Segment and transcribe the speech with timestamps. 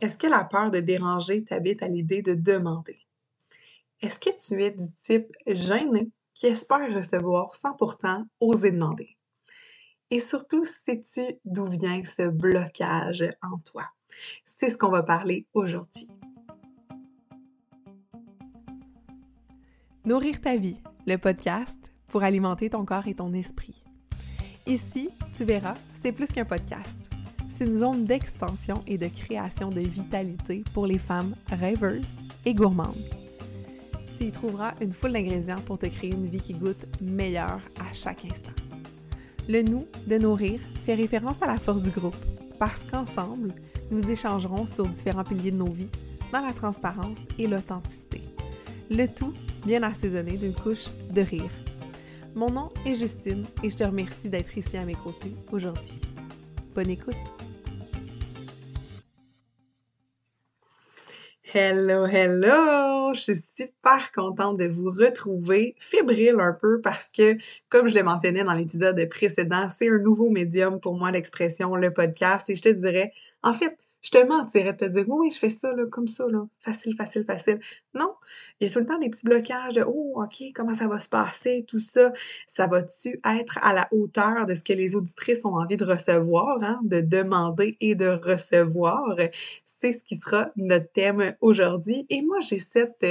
[0.00, 2.98] Est-ce que la peur de déranger t'habite à l'idée de demander?
[4.02, 9.16] Est-ce que tu es du type gêné qui espère recevoir sans pourtant oser demander?
[10.10, 13.84] Et surtout, sais-tu d'où vient ce blocage en toi?
[14.44, 16.08] C'est ce qu'on va parler aujourd'hui.
[20.04, 23.82] Nourrir ta vie, le podcast pour alimenter ton corps et ton esprit.
[24.66, 26.98] Ici, tu verras, c'est plus qu'un podcast
[27.56, 32.04] c'est une zone d'expansion et de création de vitalité pour les femmes rêveuses
[32.44, 32.94] et gourmandes.
[34.16, 37.92] Tu y trouveras une foule d'ingrédients pour te créer une vie qui goûte meilleure à
[37.94, 38.50] chaque instant.
[39.48, 42.16] Le nous de nourrir fait référence à la force du groupe,
[42.58, 43.54] parce qu'ensemble,
[43.90, 45.90] nous échangerons sur différents piliers de nos vies,
[46.32, 48.20] dans la transparence et l'authenticité.
[48.90, 49.32] Le tout
[49.64, 51.50] bien assaisonné d'une couche de rire.
[52.34, 56.00] Mon nom est Justine et je te remercie d'être ici à mes côtés aujourd'hui.
[56.74, 57.35] Bonne écoute!
[61.58, 63.14] Hello, hello!
[63.14, 67.38] Je suis super contente de vous retrouver, fébrile un peu parce que,
[67.70, 71.90] comme je l'ai mentionné dans l'épisode précédent, c'est un nouveau médium pour moi l'expression, le
[71.94, 73.10] podcast, et je te dirais,
[73.42, 76.28] en fait, je te mentirais de te dire, oui, je fais ça, là, comme ça,
[76.30, 77.58] là, facile, facile, facile.
[77.92, 78.14] Non,
[78.60, 81.00] il y a tout le temps des petits blocages de, oh, OK, comment ça va
[81.00, 82.12] se passer, tout ça.
[82.46, 86.62] Ça va-tu être à la hauteur de ce que les auditrices ont envie de recevoir,
[86.62, 89.16] hein, de demander et de recevoir?
[89.64, 92.06] C'est ce qui sera notre thème aujourd'hui.
[92.08, 93.04] Et moi, j'ai cette,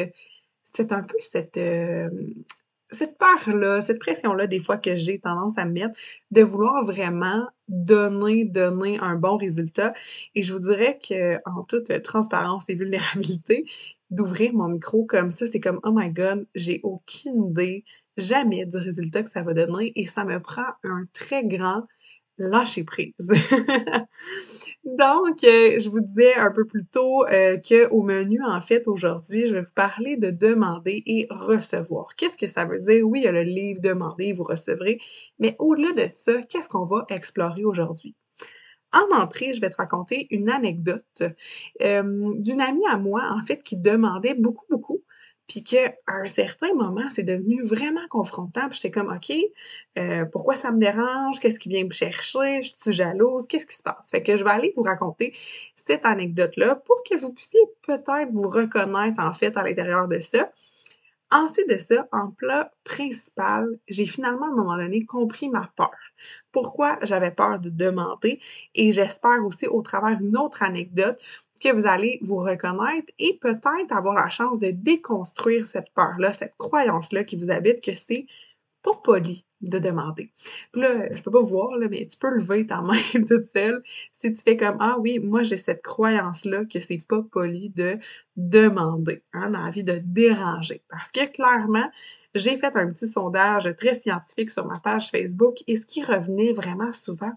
[0.64, 2.10] c'est un peu cette, euh,
[2.96, 6.00] cette peur-là, cette pression-là, des fois que j'ai tendance à me mettre,
[6.32, 9.94] de vouloir vraiment donner, donner un bon résultat.
[10.34, 13.66] Et je vous dirais que, en toute transparence et vulnérabilité,
[14.10, 17.84] d'ouvrir mon micro comme ça, c'est comme, oh my god, j'ai aucune idée,
[18.18, 21.84] jamais du résultat que ça va donner et ça me prend un très grand
[22.38, 23.14] lâcher prise.
[24.86, 29.48] Donc, euh, je vous disais un peu plus tôt euh, qu'au menu, en fait, aujourd'hui,
[29.48, 32.16] je vais vous parler de demander et recevoir.
[32.16, 33.06] Qu'est-ce que ça veut dire?
[33.06, 35.00] Oui, il y a le livre Demander, vous recevrez,
[35.40, 38.16] mais au-delà de ça, qu'est-ce qu'on va explorer aujourd'hui?
[38.94, 41.24] En entrée, je vais te raconter une anecdote
[41.82, 45.04] euh, d'une amie à moi, en fait, qui demandait beaucoup, beaucoup
[45.48, 48.68] puis qu'à un certain moment, c'est devenu vraiment confrontant.
[48.70, 49.32] Puis j'étais comme, OK,
[49.98, 51.40] euh, pourquoi ça me dérange?
[51.40, 52.62] Qu'est-ce qui vient me chercher?
[52.62, 53.46] Je suis jalouse?
[53.48, 54.10] Qu'est-ce qui se passe?
[54.10, 55.34] Fait que je vais aller vous raconter
[55.76, 60.52] cette anecdote-là pour que vous puissiez peut-être vous reconnaître, en fait, à l'intérieur de ça.
[61.32, 65.92] Ensuite de ça, en plat principal, j'ai finalement à un moment donné compris ma peur.
[66.52, 68.40] Pourquoi j'avais peur de demander?
[68.76, 71.20] Et j'espère aussi au travers d'une autre anecdote
[71.66, 76.56] que vous allez vous reconnaître et peut-être avoir la chance de déconstruire cette peur-là, cette
[76.58, 78.28] croyance-là qui vous habite que c'est
[78.84, 80.32] pas poli de demander.
[80.76, 83.82] Là, je peux pas voir, là, mais tu peux lever ta main toute seule
[84.12, 87.98] si tu fais comme Ah oui, moi j'ai cette croyance-là que c'est pas poli de
[88.36, 90.84] demander, hein, dans la vie de déranger.
[90.90, 91.90] Parce que clairement,
[92.34, 96.52] j'ai fait un petit sondage très scientifique sur ma page Facebook et ce qui revenait
[96.52, 97.32] vraiment souvent,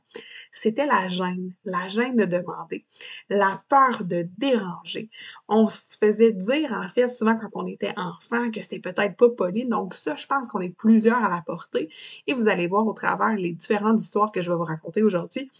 [0.50, 2.84] c'était la gêne, la gêne de demander,
[3.28, 5.10] la peur de déranger.
[5.48, 9.28] On se faisait dire, en fait, souvent quand on était enfant, que c'était peut-être pas
[9.28, 9.66] poli.
[9.66, 11.90] Donc ça, je pense qu'on est plusieurs à la porter.
[12.26, 15.50] Et vous allez voir au travers les différentes histoires que je vais vous raconter aujourd'hui,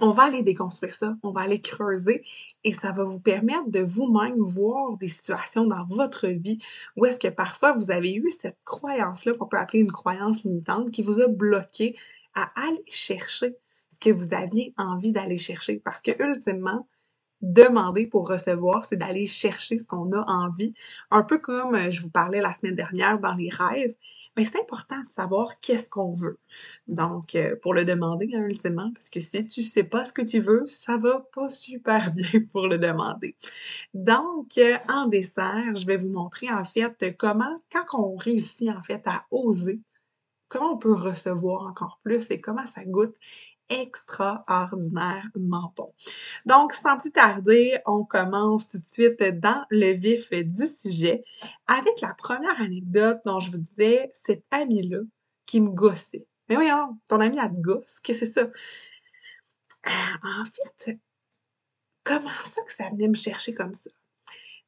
[0.00, 2.24] on va aller déconstruire ça, on va aller creuser
[2.64, 6.58] et ça va vous permettre de vous-même voir des situations dans votre vie
[6.96, 10.90] où est-ce que parfois vous avez eu cette croyance-là qu'on peut appeler une croyance limitante
[10.90, 11.96] qui vous a bloqué
[12.34, 13.56] à aller chercher
[13.90, 15.80] ce que vous aviez envie d'aller chercher.
[15.84, 16.86] Parce que ultimement,
[17.52, 20.74] demander pour recevoir, c'est d'aller chercher ce qu'on a envie.
[21.10, 23.94] Un peu comme euh, je vous parlais la semaine dernière dans les rêves,
[24.36, 26.38] mais c'est important de savoir qu'est-ce qu'on veut.
[26.88, 30.22] Donc, euh, pour le demander, hein, ultimement, parce que si tu sais pas ce que
[30.22, 33.36] tu veux, ça va pas super bien pour le demander.
[33.92, 38.82] Donc, euh, en dessert, je vais vous montrer en fait comment, quand on réussit en
[38.82, 39.80] fait à oser,
[40.48, 43.16] comment on peut recevoir encore plus et comment ça goûte
[43.68, 45.92] extraordinairement bon.
[46.46, 51.24] Donc, sans plus tarder, on commence tout de suite dans le vif du sujet
[51.66, 55.00] avec la première anecdote dont je vous disais, cette amie-là
[55.46, 56.26] qui me gossait.
[56.48, 58.50] Mais voyons, ton amie, a te gosse, qu'est-ce que c'est ça?
[59.86, 59.90] Euh,
[60.22, 60.98] en fait,
[62.04, 63.90] comment ça que ça venait me chercher comme ça?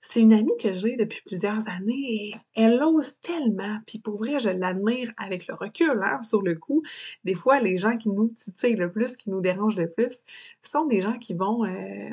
[0.09, 3.79] C'est une amie que j'ai depuis plusieurs années et elle ose tellement.
[3.87, 6.83] Puis pour vrai, je l'admire avec le recul, hein, sur le coup.
[7.25, 10.21] Des fois, les gens qui nous titillent le plus, qui nous dérangent le plus,
[10.63, 12.11] sont des gens qui vont euh,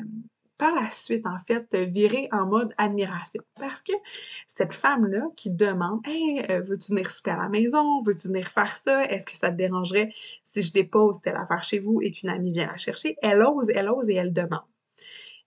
[0.58, 3.42] par la suite, en fait, virer en mode admiration.
[3.54, 3.92] Parce que
[4.48, 8.02] cette femme-là qui demande Hey, euh, veux-tu venir souper à la maison?
[8.02, 9.04] Veux-tu venir faire ça?
[9.04, 10.10] Est-ce que ça te dérangerait
[10.42, 13.16] si je dépose telle affaire chez vous et qu'une amie vient la chercher?
[13.22, 14.73] Elle ose, elle ose et elle demande.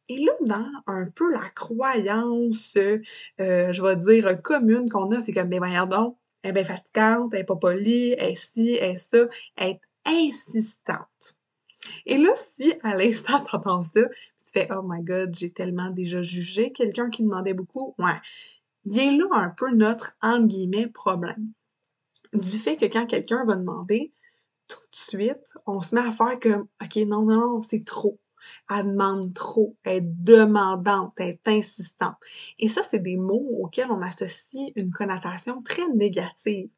[0.10, 3.02] Et là, dans un peu la croyance, euh,
[3.38, 7.42] je vais dire, commune qu'on a, c'est comme, ben voyons elle est bien fatigante, elle
[7.42, 11.38] est pas polie, elle est ci, elle est ça, elle est insistante.
[12.06, 16.24] Et là, si à l'instant t'entends ça, tu fais Oh my god, j'ai tellement déjà
[16.24, 18.20] jugé quelqu'un qui demandait beaucoup, ouais.
[18.86, 21.52] Il est là un peu notre entre guillemets problème.
[22.34, 24.14] Du fait que quand quelqu'un va demander,
[24.68, 28.20] tout de suite, on se met à faire comme OK, non, non, non, c'est trop.
[28.70, 32.16] Elle demande trop, elle demandante, elle est insistante.
[32.60, 36.70] Et ça, c'est des mots auxquels on associe une connotation très négative.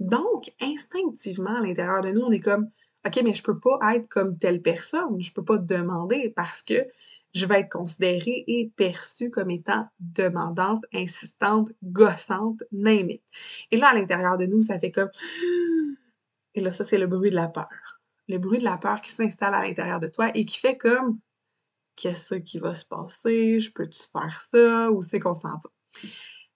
[0.00, 2.70] Donc, instinctivement, à l'intérieur de nous, on est comme
[3.06, 6.86] OK, mais je peux pas être comme telle personne, je peux pas demander parce que
[7.34, 13.10] je vais être considérée et perçue comme étant demandante, insistante, gossante, name
[13.70, 15.10] Et là, à l'intérieur de nous, ça fait comme...
[16.54, 17.87] Et là, ça, c'est le bruit de la peur.
[18.28, 21.18] Le bruit de la peur qui s'installe à l'intérieur de toi et qui fait comme...
[21.96, 23.58] Qu'est-ce qui va se passer?
[23.58, 24.90] Je peux-tu faire ça?
[24.90, 25.70] Où c'est qu'on s'en va?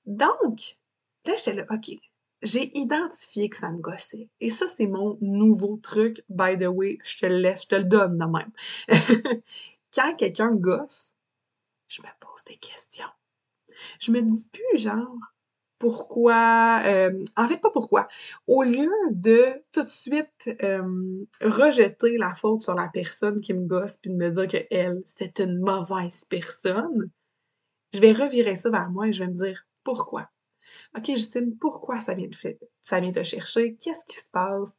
[0.07, 0.79] Donc,
[1.25, 1.91] là, j'étais là, OK,
[2.43, 4.29] j'ai identifié que ça me gossait.
[4.41, 6.23] Et ça, c'est mon nouveau truc.
[6.29, 8.53] By the way, je te le laisse, je te le donne de même.
[9.95, 11.13] Quand quelqu'un gosse,
[11.89, 13.11] je me pose des questions.
[14.01, 15.17] Je me dis plus genre
[15.82, 18.06] pourquoi, euh, en fait pas pourquoi.
[18.46, 20.49] Au lieu de tout de suite
[21.40, 25.02] rejeter la faute sur la personne qui me gosse puis de me dire que elle
[25.06, 27.11] c'est une mauvaise personne,
[27.93, 30.31] je vais revirer ça vers moi et je vais me dire pourquoi
[30.96, 33.75] OK, Justine, pourquoi ça vient, de ça vient te chercher?
[33.75, 34.78] Qu'est-ce qui se passe?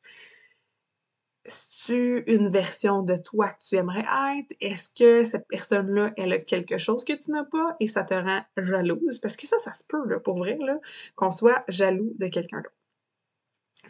[1.86, 4.06] Tu une version de toi que tu aimerais
[4.38, 4.56] être?
[4.62, 8.14] Est-ce que cette personne-là, elle a quelque chose que tu n'as pas et ça te
[8.14, 9.20] rend jalouse?
[9.20, 10.80] Parce que ça, ça se peut, là, pour vrai, là,
[11.16, 12.76] qu'on soit jaloux de quelqu'un d'autre.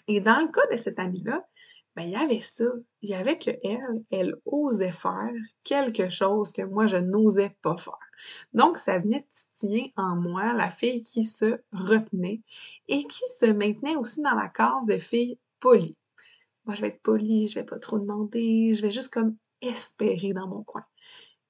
[0.08, 1.46] Et dans le cas de cette amie-là,
[1.96, 2.66] ben, il y avait ça.
[3.04, 5.32] Il y avait que elle, elle osait faire
[5.64, 8.00] quelque chose que moi, je n'osais pas faire.
[8.54, 12.42] Donc, ça venait titiller en moi la fille qui se retenait
[12.88, 15.98] et qui se maintenait aussi dans la case de fille polie.
[16.66, 20.34] Moi, je vais être polie, je vais pas trop demander, je vais juste comme espérer
[20.34, 20.86] dans mon coin.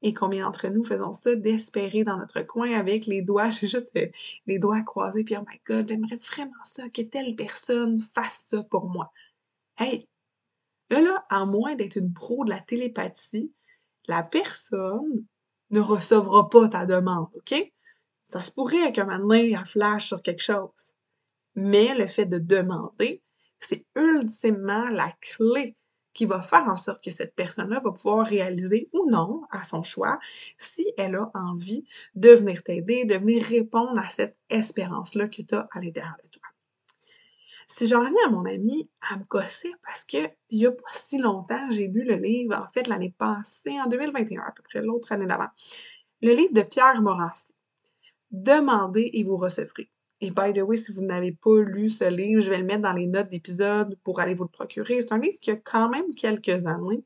[0.01, 3.95] Et combien d'entre nous faisons ça, d'espérer dans notre coin avec les doigts, j'ai juste
[3.95, 4.07] euh,
[4.47, 8.63] les doigts croisés, puis oh my god, j'aimerais vraiment ça, que telle personne fasse ça
[8.63, 9.11] pour moi.
[9.77, 10.07] Hey,
[10.89, 13.51] Là, là, à moins d'être une pro de la télépathie,
[14.07, 15.25] la personne
[15.71, 17.55] ne recevra pas ta demande, OK?
[18.29, 20.93] Ça se pourrait qu'un moment elle flash sur quelque chose.
[21.55, 23.23] Mais le fait de demander,
[23.65, 25.75] c'est ultimement la clé
[26.13, 29.83] qui va faire en sorte que cette personne-là va pouvoir réaliser ou non, à son
[29.83, 30.19] choix,
[30.57, 35.55] si elle a envie de venir t'aider, de venir répondre à cette espérance-là que tu
[35.55, 36.43] as à l'intérieur de toi.
[37.67, 40.17] Si j'en reviens à mon amie, elle me gossait parce que
[40.49, 43.87] il y a pas si longtemps, j'ai lu le livre, en fait, l'année passée, en
[43.87, 45.49] 2021 à peu près, l'autre année d'avant,
[46.21, 47.53] le livre de Pierre Morancy.
[48.29, 49.89] Demandez et vous recevrez.
[50.23, 52.83] Et by the way, si vous n'avez pas lu ce livre, je vais le mettre
[52.83, 55.01] dans les notes d'épisode pour aller vous le procurer.
[55.01, 57.03] C'est un livre qui a quand même quelques années,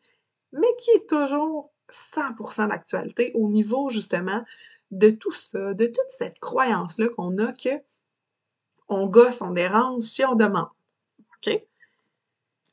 [0.51, 4.45] mais qui est toujours 100% d'actualité au niveau justement
[4.91, 7.81] de tout ça, de toute cette croyance-là qu'on a que
[8.87, 10.69] on gosse, on dérange si on demande.
[11.19, 11.59] OK?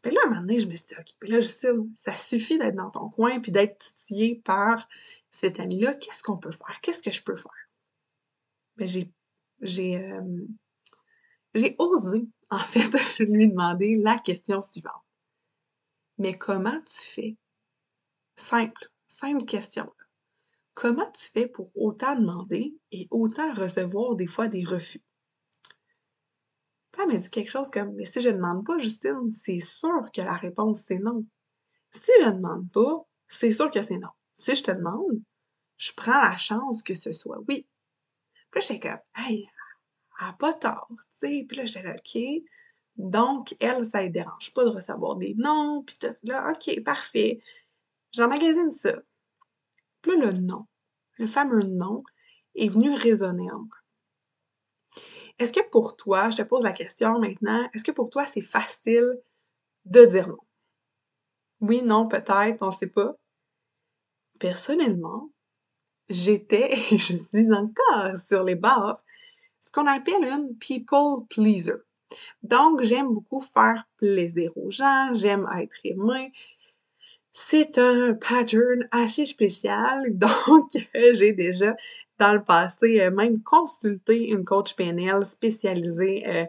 [0.02, 2.58] Puis là, un moment donné, je me suis dit, OK, puis là, sais, ça suffit
[2.58, 4.86] d'être dans ton coin puis d'être titillé par
[5.30, 5.94] cet ami-là.
[5.94, 6.82] Qu'est-ce qu'on peut faire?
[6.82, 7.70] Qu'est-ce que je peux faire?
[8.76, 9.10] Ben, j'ai,
[9.64, 10.46] j'ai, euh,
[11.54, 14.92] j'ai osé, en fait, lui demander la question suivante.
[16.18, 17.36] Mais comment tu fais?
[18.36, 19.92] Simple, simple question.
[20.74, 25.02] Comment tu fais pour autant demander et autant recevoir des fois des refus?
[26.98, 30.10] elle m'a dit quelque chose comme Mais si je ne demande pas, Justine, c'est sûr
[30.14, 31.26] que la réponse c'est non.
[31.90, 34.10] Si je ne demande pas, c'est sûr que c'est non.
[34.36, 35.20] Si je te demande,
[35.76, 37.66] je prends la chance que ce soit oui.
[38.50, 39.48] Puis là, j'étais comme Hey,
[40.20, 41.44] n'a pas tort, tu sais.
[41.48, 42.22] Puis là, j'étais là, OK.
[42.96, 47.40] Donc, elle, ça ne dérange pas de recevoir des noms, puis tout là, OK, parfait.
[48.12, 48.94] J'emmagasine ça.
[50.00, 50.66] Puis là, le non,
[51.18, 52.04] le fameux non,
[52.54, 53.66] est venu résonner en.
[55.38, 58.40] Est-ce que pour toi, je te pose la question maintenant, est-ce que pour toi c'est
[58.40, 59.20] facile
[59.84, 60.38] de dire non?
[61.60, 63.16] Oui, non, peut-être, on ne sait pas.
[64.38, 65.30] Personnellement,
[66.08, 69.00] j'étais et je suis encore sur les bords
[69.64, 71.80] ce qu'on appelle une people pleaser.
[72.42, 76.32] Donc, j'aime beaucoup faire plaisir aux gens, j'aime être aimé.
[77.32, 80.70] c'est un pattern assez spécial, donc
[81.12, 81.74] j'ai déjà
[82.18, 86.44] dans le passé euh, même consulté une coach PNL spécialisée euh,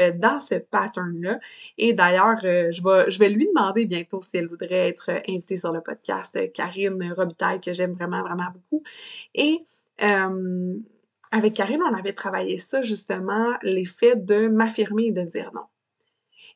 [0.00, 1.40] euh, dans ce pattern-là.
[1.76, 5.72] Et d'ailleurs, je, vais, je vais lui demander bientôt si elle voudrait être invitée sur
[5.72, 8.84] le podcast, Karine Robitaille, que j'aime vraiment, vraiment beaucoup.
[9.34, 9.62] Et
[11.30, 15.64] avec Karine, on avait travaillé ça justement, l'effet de m'affirmer et de dire non.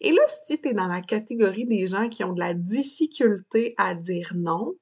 [0.01, 3.75] Et là, si tu es dans la catégorie des gens qui ont de la difficulté
[3.77, 4.75] à dire non,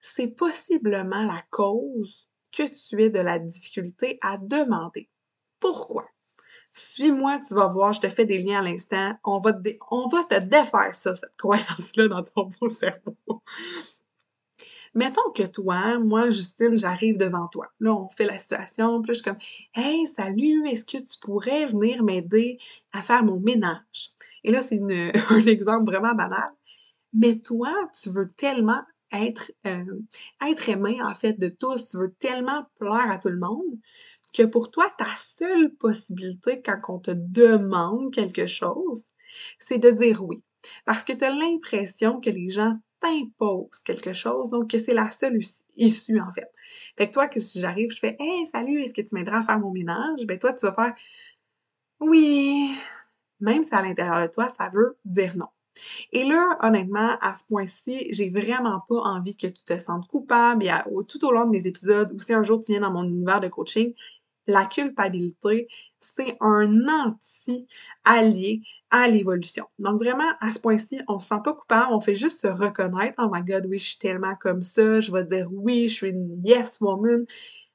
[0.00, 5.08] c'est possiblement la cause que tu aies de la difficulté à demander.
[5.58, 6.06] Pourquoi?
[6.74, 9.14] Suis-moi, tu vas voir, je te fais des liens à l'instant.
[9.24, 13.16] On va, te on va te défaire ça, cette croyance-là dans ton beau cerveau.
[14.94, 17.68] Mettons que toi, moi, Justine, j'arrive devant toi.
[17.80, 19.38] Là, on fait la situation, puis là, je suis comme
[19.74, 22.58] Hey, salut, est-ce que tu pourrais venir m'aider
[22.92, 24.12] à faire mon ménage?
[24.44, 24.80] Et là, c'est
[25.30, 26.50] un exemple vraiment banal.
[27.14, 28.82] Mais toi, tu veux tellement
[29.12, 29.84] être, euh,
[30.46, 33.78] être aimé, en fait, de tous, tu veux tellement plaire à tout le monde
[34.32, 39.04] que pour toi, ta seule possibilité quand on te demande quelque chose,
[39.58, 40.42] c'est de dire oui.
[40.84, 45.10] Parce que tu as l'impression que les gens t'imposent quelque chose, donc que c'est la
[45.10, 45.40] seule
[45.76, 46.50] issue, en fait.
[46.96, 49.44] Fait que toi, que si j'arrive, je fais Hey, salut, est-ce que tu m'aideras à
[49.44, 50.24] faire mon ménage?
[50.26, 50.94] Ben toi, tu vas faire
[52.00, 52.70] Oui,
[53.40, 55.48] même si à l'intérieur de toi, ça veut dire non.
[56.12, 60.64] Et là, honnêtement, à ce point-ci, j'ai vraiment pas envie que tu te sentes coupable.
[60.64, 60.70] Et
[61.08, 63.40] tout au long de mes épisodes, ou si un jour tu viens dans mon univers
[63.40, 63.94] de coaching,
[64.46, 65.68] la culpabilité,
[66.00, 69.66] c'est un anti-allié à l'évolution.
[69.78, 73.22] Donc vraiment, à ce point-ci, on se sent pas coupable, on fait juste se reconnaître.
[73.22, 76.08] Oh my god, oui, je suis tellement comme ça, je vais dire oui, je suis
[76.08, 77.24] une yes woman.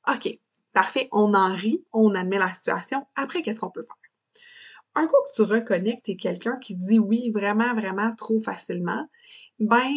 [0.08, 0.40] OK,
[0.74, 3.06] parfait, on en rit, on admet la situation.
[3.16, 3.96] Après, qu'est-ce qu'on peut faire?
[4.98, 8.40] un coup que tu reconnais que tu es quelqu'un qui dit oui vraiment, vraiment trop
[8.40, 9.08] facilement,
[9.60, 9.92] ben,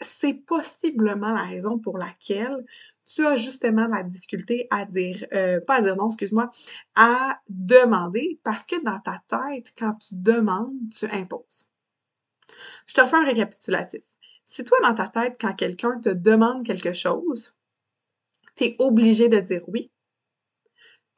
[0.00, 2.64] c'est possiblement la raison pour laquelle
[3.06, 6.50] tu as justement la difficulté à dire, euh, pas à dire non, excuse-moi,
[6.96, 11.66] à demander parce que dans ta tête, quand tu demandes, tu imposes.
[12.86, 14.02] Je te fais un récapitulatif.
[14.44, 17.54] Si toi, dans ta tête, quand quelqu'un te demande quelque chose,
[18.56, 19.90] tu es obligé de dire oui,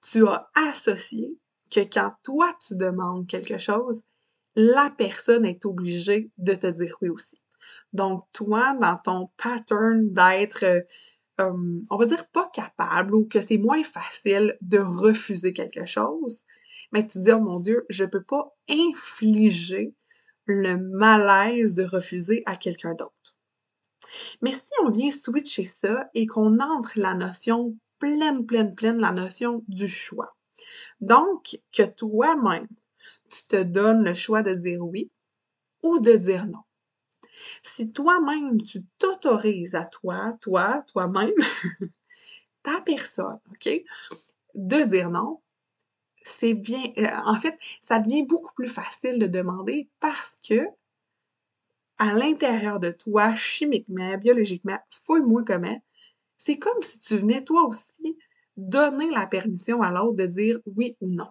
[0.02, 1.36] tu as associé
[1.70, 4.02] que quand toi, tu demandes quelque chose,
[4.54, 7.38] la personne est obligée de te dire oui aussi.
[7.92, 10.84] Donc, toi, dans ton pattern d'être,
[11.40, 16.42] euh, on va dire pas capable ou que c'est moins facile de refuser quelque chose,
[16.92, 19.94] mais tu te dis, oh mon Dieu, je peux pas infliger
[20.46, 23.36] le malaise de refuser à quelqu'un d'autre.
[24.40, 29.12] Mais si on vient switcher ça et qu'on entre la notion pleine, pleine, pleine, la
[29.12, 30.34] notion du choix.
[31.00, 32.68] Donc, que toi-même,
[33.30, 35.10] tu te donnes le choix de dire oui
[35.82, 36.62] ou de dire non.
[37.62, 41.34] Si toi-même, tu t'autorises à toi, toi, toi-même,
[42.62, 43.68] ta personne, OK,
[44.54, 45.40] de dire non,
[46.24, 50.66] c'est bien, euh, en fait, ça devient beaucoup plus facile de demander parce que
[51.98, 55.82] à l'intérieur de toi, chimiquement, biologiquement, fouille-moi comment,
[56.36, 58.16] c'est comme si tu venais toi aussi
[58.56, 61.28] donner la permission à l'autre de dire oui ou non.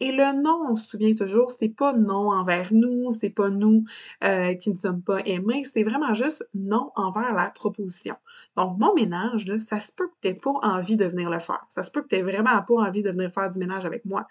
[0.00, 3.84] Et le non, on se souvient toujours, c'est pas non envers nous, c'est pas nous
[4.24, 8.16] euh, qui ne sommes pas aimés, c'est vraiment juste non envers la proposition.
[8.56, 11.64] Donc, mon ménage, ça se peut que t'aies pas envie de venir le faire.
[11.68, 14.26] Ça se peut que t'aies vraiment pas envie de venir faire du ménage avec moi.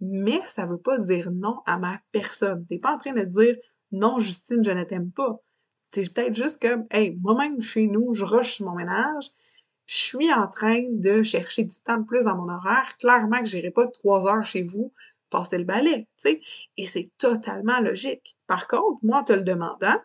[0.00, 2.66] Mais ça veut pas dire non à ma personne.
[2.66, 3.56] T'es pas en train de dire
[3.92, 5.40] non, Justine, je ne t'aime pas.
[5.90, 9.30] T'es peut-être juste comme, hey, moi-même chez nous, je rush mon ménage,
[9.86, 12.96] je suis en train de chercher du temps de plus dans mon horaire.
[12.98, 14.92] Clairement que j'irai pas trois heures chez vous
[15.34, 16.40] passer le balai, tu sais.
[16.76, 18.36] Et c'est totalement logique.
[18.46, 19.96] Par contre, moi, en te le demandant,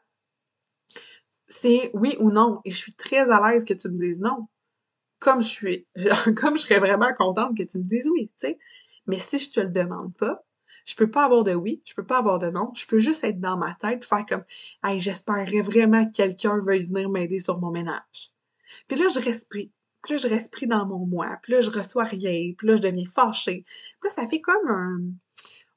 [1.47, 2.61] c'est oui ou non.
[2.65, 4.47] Et je suis très à l'aise que tu me dises non.
[5.19, 5.87] Comme je suis,
[6.35, 8.59] comme je serais vraiment contente que tu me dises oui, tu sais.
[9.05, 10.43] Mais si je te le demande pas,
[10.85, 13.23] je peux pas avoir de oui, je peux pas avoir de non, je peux juste
[13.23, 14.43] être dans ma tête, faire comme,
[14.83, 18.31] hey, j'espérais vraiment que quelqu'un veuille venir m'aider sur mon ménage.
[18.87, 19.69] Puis là, je respire.
[20.09, 21.37] Là, je respire dans mon moi.
[21.41, 22.53] Puis là, je reçois rien.
[22.57, 23.65] Puis là, je deviens fâchée.
[23.99, 25.15] Puis là, ça fait comme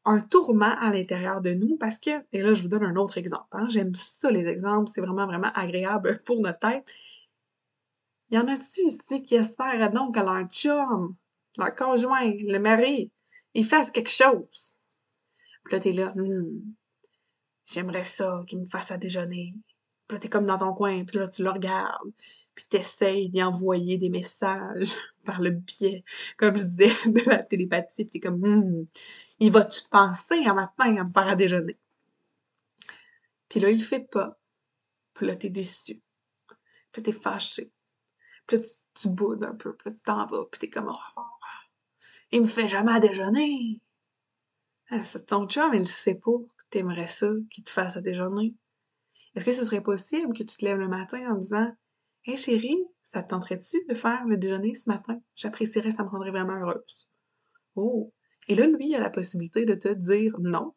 [0.04, 3.18] un, tourment à l'intérieur de nous parce que, et là, je vous donne un autre
[3.18, 3.48] exemple.
[3.52, 3.66] Hein.
[3.68, 4.90] J'aime ça, les exemples.
[4.94, 6.88] C'est vraiment, vraiment agréable pour notre tête.
[8.30, 11.14] Y en a-tu ici qui espèrent donc que leur chum,
[11.58, 13.12] leur conjoint, le mari,
[13.54, 14.74] il fasse quelque chose?
[15.64, 16.74] Puis là, t'es là, hmm,
[17.66, 19.54] j'aimerais ça qu'il me fasse à déjeuner.
[20.08, 22.10] Puis là, t'es comme dans ton coin, puis là, tu le regardes
[22.54, 24.94] puis t'essayes d'y envoyer des messages
[25.24, 26.04] par le biais,
[26.36, 28.86] comme je disais, de la télépathie, puis t'es comme, hum,
[29.38, 31.78] il va-tu penser un matin à me faire à déjeuner?
[33.48, 34.38] Puis là, il le fait pas.
[35.14, 36.00] Puis là, t'es déçu.
[36.90, 37.70] Puis t'es fâché.
[38.46, 38.62] Puis là,
[38.94, 39.74] tu, boudes un peu.
[39.76, 40.46] Puis là, tu t'en vas.
[40.50, 41.22] Puis t'es comme, oh,
[42.30, 43.80] il me fait jamais à déjeuner.
[44.90, 48.56] Ah, c'est ton chum, il sait pas que t'aimerais ça, qu'il te fasse à déjeuner.
[49.34, 51.70] Est-ce que ce serait possible que tu te lèves le matin en disant,
[52.24, 55.20] Hé chérie, ça te tenterait-tu de faire le déjeuner ce matin?
[55.34, 57.08] J'apprécierais, ça me rendrait vraiment heureuse.
[57.74, 58.12] Oh!
[58.46, 60.74] Et là, lui, il a la possibilité de te dire non.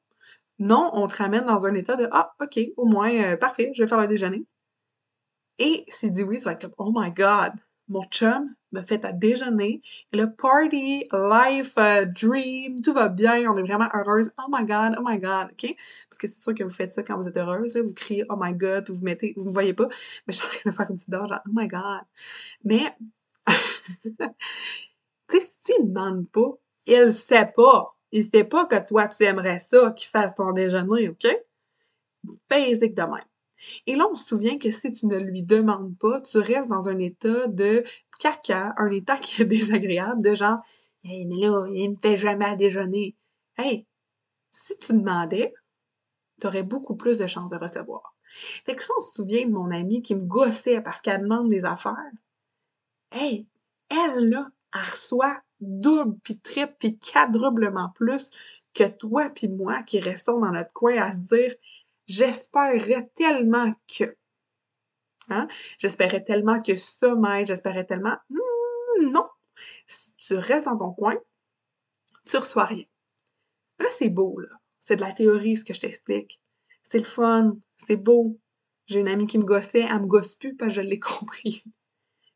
[0.58, 3.84] Non, on te ramène dans un état de Ah, OK, au moins, euh, parfait, je
[3.84, 4.48] vais faire le déjeuner.
[5.60, 7.54] Et s'il dit oui, tu vas être comme Oh my God,
[7.88, 9.82] mon chum me fait à déjeuner.
[10.12, 14.32] Le party, life, uh, dream, tout va bien, on est vraiment heureuse.
[14.40, 15.76] Oh my God, oh my God, OK?
[16.10, 18.36] Parce que c'est sûr que vous faites ça quand vous êtes heureuse, vous criez Oh
[18.40, 19.88] my God, vous mettez, vous me voyez pas,
[20.28, 22.02] mais je suis en train de faire une petite dose, genre Oh my God.
[22.64, 22.96] Mais,
[24.04, 24.12] tu
[25.30, 26.52] sais, si tu ne demandes pas,
[26.86, 27.96] il sait pas.
[28.12, 31.28] Il sait pas que toi, tu aimerais ça qu'il fasse ton déjeuner, OK?
[32.50, 33.35] Basic de même.
[33.88, 36.90] Et là, on se souvient que si tu ne lui demandes pas, tu restes dans
[36.90, 37.84] un état de
[38.20, 40.60] caca, un état qui est désagréable, de genre,
[41.04, 43.16] hey, mais là, il me fait jamais déjeuner.
[43.58, 43.86] Hey,
[44.52, 45.54] si tu demandais,
[46.42, 48.16] tu aurais beaucoup plus de chances de recevoir.
[48.66, 51.50] Fait que si on se souvient de mon amie qui me gossait parce qu'elle demande
[51.50, 52.12] des affaires,
[53.12, 53.48] hey,
[53.90, 58.30] elle, là, elle reçoit double, puis triple, puis quadruplement plus
[58.74, 61.56] que toi puis moi qui restons dans notre coin à se dire
[62.08, 64.16] j'espérais tellement que.
[65.30, 65.48] Hein?
[65.78, 68.18] J'espérais tellement que ça m'aide, j'espérais tellement.
[68.30, 69.28] Hmm, non!
[69.88, 71.16] Si tu restes dans ton coin,
[72.26, 72.86] tu reçois rien.
[73.80, 74.50] Là, c'est beau, là.
[74.80, 76.40] C'est de la théorie, ce que je t'explique.
[76.84, 78.40] C'est le fun, c'est beau.
[78.86, 81.64] J'ai une amie qui me gossait, elle me gosse plus parce que je l'ai compris.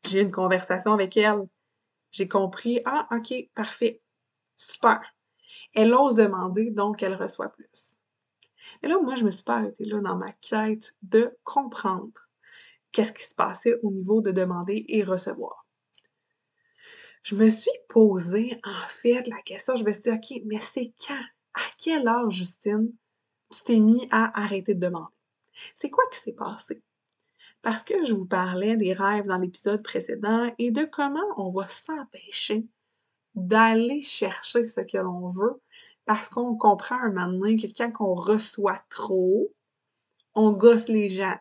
[0.08, 1.46] J'ai eu une conversation avec elle.
[2.10, 4.02] J'ai compris, ah, ok, parfait,
[4.56, 5.00] super.
[5.74, 7.99] Elle ose demander, donc elle reçoit plus.
[8.82, 12.28] Et là, moi, je me suis pas arrêtée là dans ma quête de comprendre
[12.92, 15.66] qu'est-ce qui se passait au niveau de demander et recevoir.
[17.22, 20.92] Je me suis posé, en fait, la question, je me suis dit, OK, mais c'est
[21.06, 21.22] quand?
[21.54, 22.92] À quel âge, Justine,
[23.50, 25.12] tu t'es mis à arrêter de demander?
[25.74, 26.82] C'est quoi qui s'est passé?
[27.62, 31.68] Parce que je vous parlais des rêves dans l'épisode précédent et de comment on va
[31.68, 32.66] s'empêcher
[33.34, 35.60] d'aller chercher ce que l'on veut
[36.06, 39.52] parce qu'on comprend un moment donné que quand on reçoit trop,
[40.34, 41.36] on gosse les gens.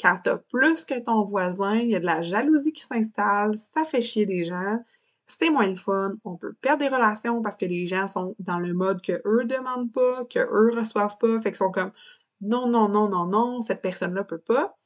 [0.00, 3.84] Quand t'as plus que ton voisin, il y a de la jalousie qui s'installe, ça
[3.84, 4.78] fait chier des gens,
[5.26, 8.58] c'est moins le fun, on peut perdre des relations parce que les gens sont dans
[8.58, 11.92] le mode que eux demandent pas, que eux reçoivent pas, fait qu'ils sont comme
[12.40, 14.76] non, non, non, non, non, cette personne-là peut pas.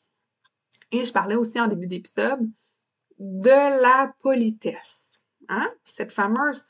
[0.93, 2.49] Et je parlais aussi en début d'épisode
[3.19, 5.21] de la politesse.
[5.49, 5.69] Hein?
[5.85, 6.65] Cette fameuse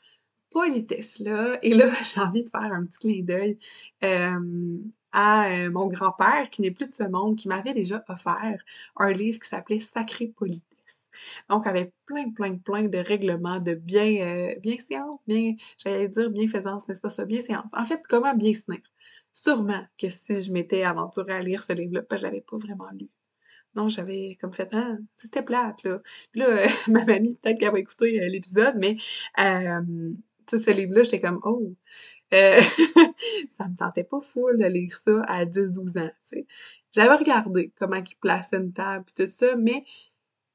[0.51, 1.57] politesse-là.
[1.63, 3.57] Et là, j'ai envie de faire un petit clin d'œil
[4.03, 4.77] euh,
[5.11, 8.63] à euh, mon grand-père, qui n'est plus de ce monde, qui m'avait déjà offert
[8.97, 11.09] un livre qui s'appelait Sacré politesse.
[11.49, 16.87] Donc, avec plein, plein, plein de règlements de bien, euh, bienséance, bien, j'allais dire bienfaisance,
[16.87, 17.69] mais c'est pas ça, bienséance.
[17.73, 18.81] En fait, comment bien se tenir?
[19.33, 22.89] Sûrement que si je m'étais aventurée à lire ce livre-là, ben, je l'avais pas vraiment
[22.91, 23.09] lu.
[23.75, 25.99] Non, j'avais comme fait, ah, c'était plate, là.
[26.31, 28.97] Puis là, ma mamie, peut-être qu'elle va écouter l'épisode, mais
[30.57, 31.73] ce livre-là, j'étais comme, oh,
[32.33, 32.61] euh,
[33.49, 36.47] ça me tentait pas fou de lire ça à 10-12 ans, tu sais.
[36.91, 39.85] J'avais regardé comment ils plaçaient une table et tout ça, mais,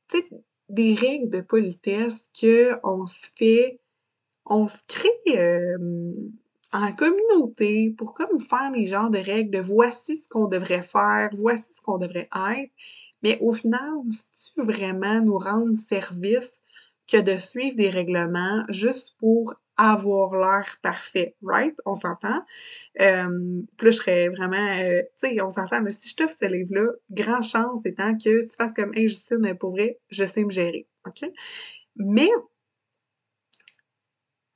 [0.09, 0.23] tu
[0.69, 3.81] des règles de politesse que on se fait,
[4.47, 5.11] on se crée
[6.73, 11.31] en communauté pour comme faire les genres de règles de voici ce qu'on devrait faire,
[11.33, 12.73] voici ce qu'on devrait être.
[13.23, 16.61] Mais au final, si tu vraiment nous rendre service
[17.07, 21.77] que de suivre des règlements juste pour avoir l'air parfait, right?
[21.85, 22.43] On s'entend?
[23.01, 26.35] Euh, puis là, je serais vraiment, euh, tu sais, on s'entend, mais si je t'offre
[26.35, 30.51] ce livre-là, grand chance étant que tu fasses comme injustice, pour vrai, je sais me
[30.51, 31.29] gérer, OK?
[31.97, 32.31] Mais,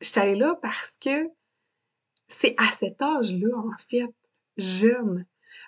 [0.01, 1.29] je suis allée là parce que
[2.29, 4.15] c'est à cet âge-là, en fait,
[4.57, 5.27] jeune,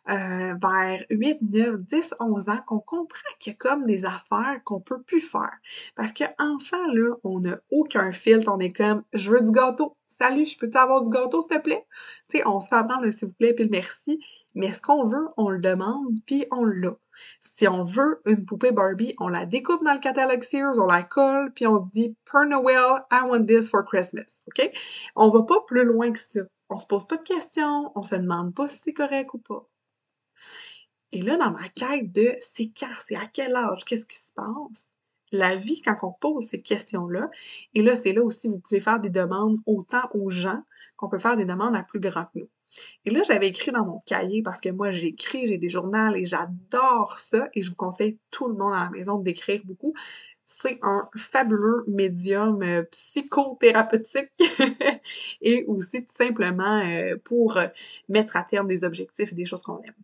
[0.09, 4.61] euh, vers 8, 9, 10, 11 ans qu'on comprend qu'il y a comme des affaires
[4.65, 5.57] qu'on peut plus faire.
[5.95, 9.97] Parce que enfant, là, on n'a aucun filtre, on est comme je veux du gâteau.
[10.09, 11.87] Salut, je peux-tu avoir du gâteau, s'il te plaît?
[12.29, 14.21] Tu sais, on se fait apprendre s'il vous plaît puis le merci.
[14.55, 16.97] Mais ce qu'on veut, on le demande, puis on l'a.
[17.41, 21.03] Si on veut une poupée Barbie, on la découpe dans le catalogue Sears, on la
[21.03, 24.41] colle, puis on dit Per I want this for Christmas.
[24.49, 24.71] OK?
[25.17, 26.41] On va pas plus loin que ça.
[26.69, 29.69] On se pose pas de questions, on se demande pas si c'est correct ou pas.
[31.13, 34.33] Et là, dans ma quête de c'est quand, c'est à quel âge, qu'est-ce qui se
[34.35, 34.91] passe?
[35.31, 37.31] La vie, quand on pose ces questions-là,
[37.75, 40.63] et là, c'est là aussi, vous pouvez faire des demandes autant aux gens
[40.97, 42.49] qu'on peut faire des demandes à plus grand que nous.
[43.05, 46.25] Et là, j'avais écrit dans mon cahier parce que moi, j'écris, j'ai des journaux et
[46.25, 49.95] j'adore ça et je vous conseille tout le monde à la maison d'écrire beaucoup.
[50.47, 54.31] C'est un fabuleux médium euh, psychothérapeutique
[55.41, 57.59] et aussi tout simplement euh, pour
[58.09, 59.95] mettre à terme des objectifs et des choses qu'on aime.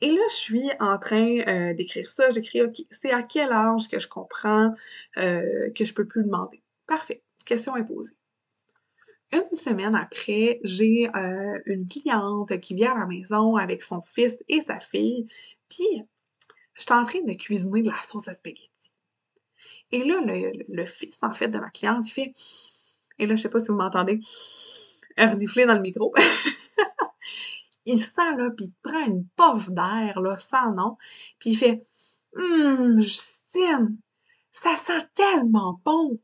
[0.00, 2.30] Et là, je suis en train euh, d'écrire ça.
[2.30, 4.72] J'écris, OK, c'est à quel âge que je comprends
[5.14, 6.62] que je peux plus demander?
[6.86, 7.22] Parfait.
[7.44, 8.16] Question est posée.
[9.32, 14.36] Une semaine après, j'ai euh, une cliente qui vient à la maison avec son fils
[14.48, 15.26] et sa fille,
[15.68, 16.04] puis
[16.74, 18.70] je suis en train de cuisiner de la sauce à spaghetti.
[19.90, 20.20] Et là,
[20.68, 22.34] le, fils, en fait, de ma cliente, il fait,
[23.18, 24.20] et là, je sais pas si vous m'entendez,
[25.18, 26.14] renifler dans le micro.
[27.86, 30.96] il sent, là, puis il prend une puff d'air, là, sans nom,
[31.38, 31.80] puis il fait,
[32.36, 33.96] hum, Justine,
[34.52, 36.18] ça sent tellement bon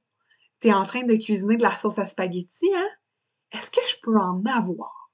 [0.62, 2.88] t'es en train de cuisiner de la sauce à spaghetti, hein?
[3.50, 5.10] Est-ce que je peux en avoir?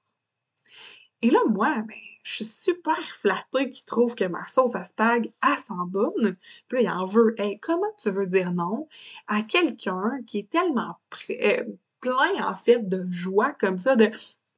[1.23, 5.33] Et là, moi, ben, je suis super flattée qu'il trouve que ma sauce à spag,
[5.41, 6.37] a sent bonne.
[6.67, 7.33] Puis là, il en veut.
[7.39, 8.87] Hey, comment tu veux dire non
[9.27, 10.99] à quelqu'un qui est tellement
[11.31, 11.65] euh,
[11.99, 14.11] plein, en fait, de joie comme ça, de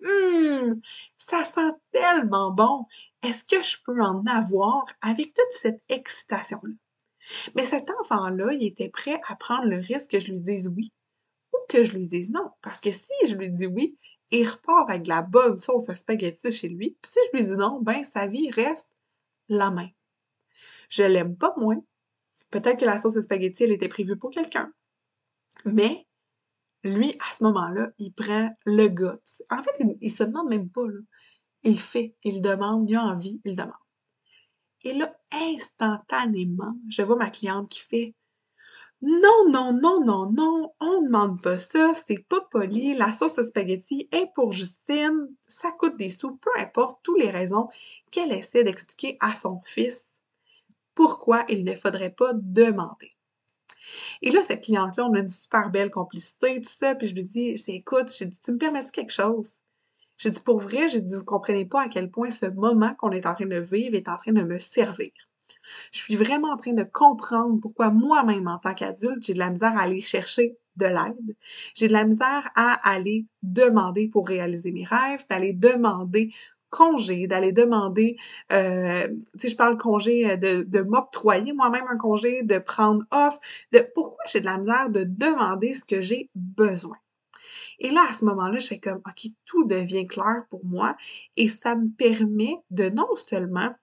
[0.04, 0.82] Hum,
[1.18, 2.86] ça sent tellement bon.
[3.24, 6.74] Est-ce que je peux en avoir avec toute cette excitation-là?
[7.56, 10.92] Mais cet enfant-là, il était prêt à prendre le risque que je lui dise oui
[11.54, 12.50] ou que je lui dise non.
[12.62, 13.98] Parce que si je lui dis oui,
[14.32, 16.98] il repart avec la bonne sauce à spaghetti chez lui.
[17.02, 18.90] Puis si je lui dis non, ben sa vie reste
[19.50, 19.92] la même.
[20.90, 21.82] Je l'aime pas moins.
[22.50, 24.74] Peut-être que la sauce à spaghetti, elle était prévue pour quelqu'un.
[25.66, 26.08] Mais
[26.84, 29.20] lui, à ce moment-là, il prend le gars.
[29.50, 30.82] En fait, il, il se demande même pas.
[31.63, 33.74] Il fait, il demande, il a envie, il demande.
[34.84, 38.15] Et là, instantanément, je vois ma cliente qui fait
[39.04, 43.41] non, non, non, non, non, on ne demande pas ça, c'est pas poli, la sauce
[43.41, 47.67] spaghetti est pour Justine, ça coûte des sous, peu importe toutes les raisons
[48.12, 50.22] qu'elle essaie d'expliquer à son fils
[50.94, 53.12] pourquoi il ne faudrait pas demander.
[54.21, 57.23] Et là, cette cliente-là, on a une super belle complicité, tout ça, puis je lui
[57.23, 59.54] dis, écoute, j'ai dit, tu me permets quelque chose?
[60.17, 63.12] J'ai dit, pour vrai, j'ai dit, vous comprenez pas à quel point ce moment qu'on
[63.12, 65.12] est en train de vivre est en train de me servir.
[65.91, 69.49] Je suis vraiment en train de comprendre pourquoi moi-même, en tant qu'adulte, j'ai de la
[69.49, 71.36] misère à aller chercher de l'aide.
[71.75, 76.34] J'ai de la misère à aller demander pour réaliser mes rêves, d'aller demander
[76.71, 78.17] congé, d'aller demander,
[78.51, 83.03] euh, tu sais, je parle congé, euh, de, de m'octroyer moi-même un congé, de prendre
[83.12, 83.38] off,
[83.71, 86.97] de pourquoi j'ai de la misère de demander ce que j'ai besoin?
[87.79, 90.95] Et là, à ce moment-là, je fais comme, OK, tout devient clair pour moi
[91.36, 93.73] et ça me permet de non seulement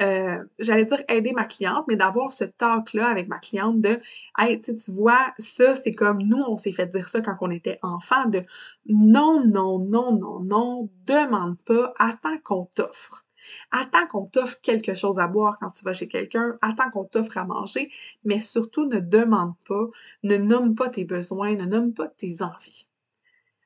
[0.00, 4.00] euh, j'allais dire aider ma cliente, mais d'avoir ce talk-là avec ma cliente de
[4.38, 7.78] Hey, tu vois, ça, c'est comme nous, on s'est fait dire ça quand on était
[7.82, 8.42] enfant, de
[8.86, 13.24] non, non, non, non, non, demande pas, attends qu'on t'offre.
[13.70, 17.38] Attends qu'on t'offre quelque chose à boire quand tu vas chez quelqu'un, attends qu'on t'offre
[17.38, 17.90] à manger,
[18.24, 19.86] mais surtout ne demande pas,
[20.22, 22.86] ne nomme pas tes besoins, ne nomme pas tes envies.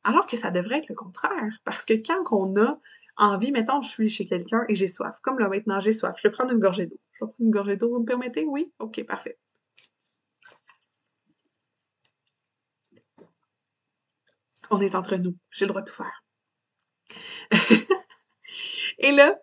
[0.04, 2.78] Alors que ça devrait être le contraire, parce que quand on a
[3.20, 6.28] envie, mettons, je suis chez quelqu'un et j'ai soif, comme là maintenant j'ai soif, je
[6.28, 6.98] vais prendre une gorgée d'eau.
[7.12, 8.44] Je vais prendre une gorgée d'eau, vous me permettez?
[8.46, 8.72] Oui?
[8.78, 9.38] Ok, parfait.
[14.70, 16.24] On est entre nous, j'ai le droit de tout faire.
[18.98, 19.38] et là,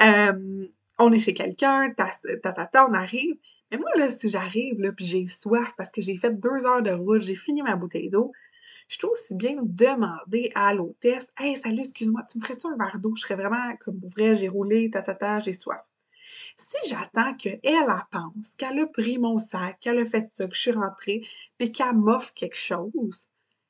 [0.00, 0.66] euh,
[0.98, 2.10] on est chez quelqu'un, ta,
[2.52, 3.36] ta, on arrive.
[3.70, 6.82] Mais moi, là, si j'arrive, là, puis j'ai soif parce que j'ai fait deux heures
[6.82, 8.32] de route, j'ai fini ma bouteille d'eau,
[8.88, 12.98] je trouve aussi bien demander à l'hôtesse Hey, salut, excuse-moi, tu me ferais-tu un verre
[12.98, 13.14] d'eau?
[13.14, 15.84] Je serais vraiment comme vrai, j'ai roulé, ta, j'ai soif.
[16.56, 20.54] Si j'attends qu'elle, elle pense qu'elle a pris mon sac, qu'elle a fait ça, que
[20.54, 21.22] je suis rentrée,
[21.58, 23.28] puis qu'elle m'offre quelque chose,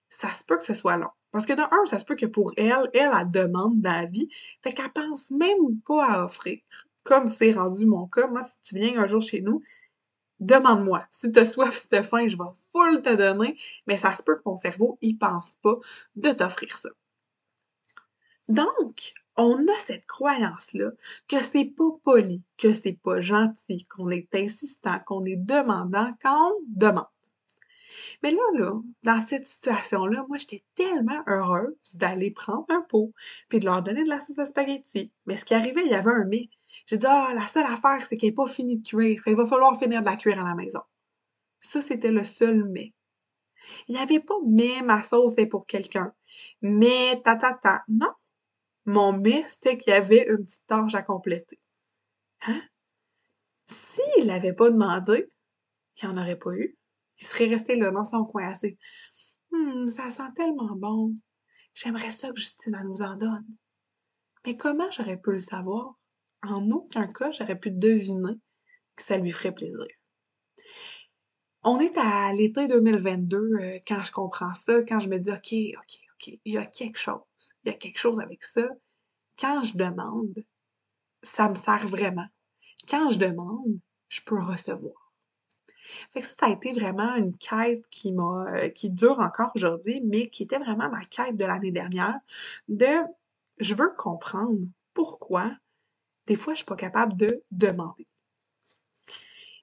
[0.09, 1.11] ça se peut que ce soit long.
[1.31, 4.29] Parce que de un, ça se peut que pour elle, elle, a demande d'avis.
[4.63, 6.59] Fait qu'elle pense même pas à offrir.
[7.05, 8.27] Comme c'est rendu mon cas.
[8.29, 9.63] Moi, si tu viens un jour chez nous,
[10.41, 11.05] demande-moi.
[11.11, 13.57] Si tu as soif, si tu as faim, je vais full te donner.
[13.87, 15.77] Mais ça se peut que mon cerveau, il pense pas
[16.17, 16.91] de t'offrir ça.
[18.49, 20.91] Donc, on a cette croyance-là
[21.29, 26.53] que c'est pas poli, que c'est pas gentil, qu'on est insistant, qu'on est demandant quand
[26.53, 27.07] on demande.
[28.23, 28.73] Mais là, là,
[29.03, 33.13] dans cette situation-là, moi, j'étais tellement heureuse d'aller prendre un pot
[33.49, 35.13] puis de leur donner de la sauce à spaghetti.
[35.27, 36.49] Mais ce qui arrivait, il y avait un mais.
[36.87, 39.23] J'ai dit, ah, la seule affaire, c'est qu'elle n'est pas finie de cuire.
[39.27, 40.81] il va falloir finir de la cuire à la maison.
[41.61, 42.95] Ça, c'était le seul mais.
[43.89, 46.15] Il n'y avait pas mais ma sauce est pour quelqu'un.
[46.63, 47.85] Mais ta ta ta.
[47.89, 48.13] Non.
[48.87, 51.61] Mon mais, c'était qu'il y avait une petite tâche à compléter.
[52.47, 52.63] Hein?
[53.67, 55.31] S'il l'avait pas demandé,
[56.01, 56.79] il n'y en aurait pas eu
[57.19, 58.79] il serait resté là dans son coin assez.
[59.53, 61.15] Hum, ça sent tellement bon.
[61.75, 63.47] J'aimerais ça que Justine nous en donne.
[64.45, 65.95] Mais comment j'aurais pu le savoir?
[66.43, 68.35] En aucun cas, j'aurais pu deviner
[68.97, 69.87] que ça lui ferait plaisir.
[71.65, 75.53] On est à l'été 2022 euh, quand je comprends ça, quand je me dis OK,
[75.79, 77.21] OK, OK, il y a quelque chose.
[77.65, 78.69] Il y a quelque chose avec ça.
[79.39, 80.35] Quand je demande,
[81.23, 82.27] ça me sert vraiment.
[82.89, 85.13] Quand je demande, je peux recevoir.
[86.11, 90.01] Fait ça, ça a été vraiment une quête qui m'a, euh, qui dure encore aujourd'hui,
[90.05, 92.19] mais qui était vraiment ma quête de l'année dernière,
[92.69, 93.03] de
[93.59, 94.61] je veux comprendre
[94.95, 95.51] pourquoi
[96.29, 98.07] des fois je suis pas capable de demander.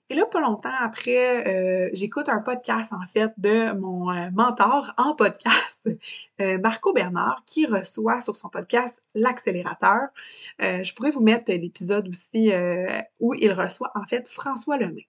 [0.09, 4.93] Et là, pas longtemps après, euh, j'écoute un podcast en fait de mon euh, mentor
[4.97, 5.89] en podcast,
[6.61, 10.09] Marco Bernard, qui reçoit sur son podcast l'accélérateur.
[10.59, 12.51] je pourrais vous mettre l'épisode aussi
[13.19, 15.07] où il reçoit en fait François Lemay.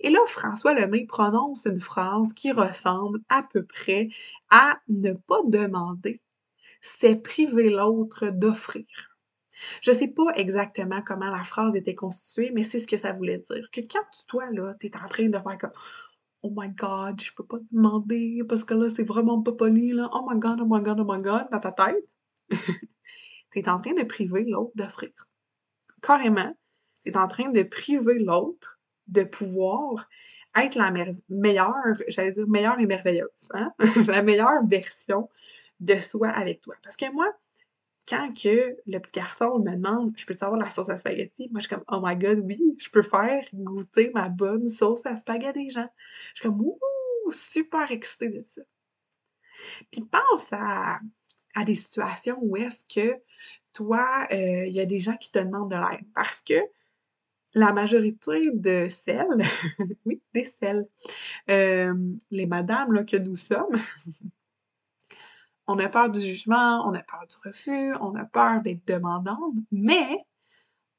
[0.00, 4.08] Et là, François Lemay prononce une phrase qui ressemble à peu près
[4.48, 6.20] à ne pas demander,
[6.80, 8.86] c'est priver l'autre d'offrir.
[9.80, 13.38] Je sais pas exactement comment la phrase était constituée, mais c'est ce que ça voulait
[13.38, 13.68] dire.
[13.72, 15.72] Que quand toi, là, t'es en train de faire comme
[16.42, 19.92] Oh my god, je peux pas te demander parce que là, c'est vraiment pas poli,
[19.92, 20.08] là.
[20.12, 22.08] Oh my god, oh my god, oh my god, dans ta tête.
[23.50, 25.10] t'es en train de priver l'autre d'offrir.
[26.00, 26.54] Carrément,
[27.04, 30.08] t'es en train de priver l'autre de pouvoir
[30.56, 30.92] être la
[31.28, 33.72] meilleure, j'allais dire meilleure et merveilleuse, hein?
[34.06, 35.28] la meilleure version
[35.80, 36.76] de soi avec toi.
[36.82, 37.26] Parce que moi,
[38.08, 41.60] quand que le petit garçon me demande je peux avoir la sauce à spaghetti, moi
[41.60, 45.16] je suis comme oh my god, oui, je peux faire goûter ma bonne sauce à
[45.16, 45.88] spaghetti des gens.
[46.34, 48.62] Je suis comme ouh, super excitée de ça.
[49.90, 51.00] Puis pense à,
[51.54, 53.20] à des situations où est-ce que
[53.72, 56.06] toi, euh, il y a des gens qui te demandent de l'aide.
[56.14, 56.54] Parce que
[57.54, 59.42] la majorité de celles,
[60.04, 60.86] oui, des celles,
[61.50, 61.94] euh,
[62.30, 63.80] les madames que nous sommes,
[65.68, 69.54] on a peur du jugement, on a peur du refus, on a peur d'être demandante,
[69.70, 70.24] mais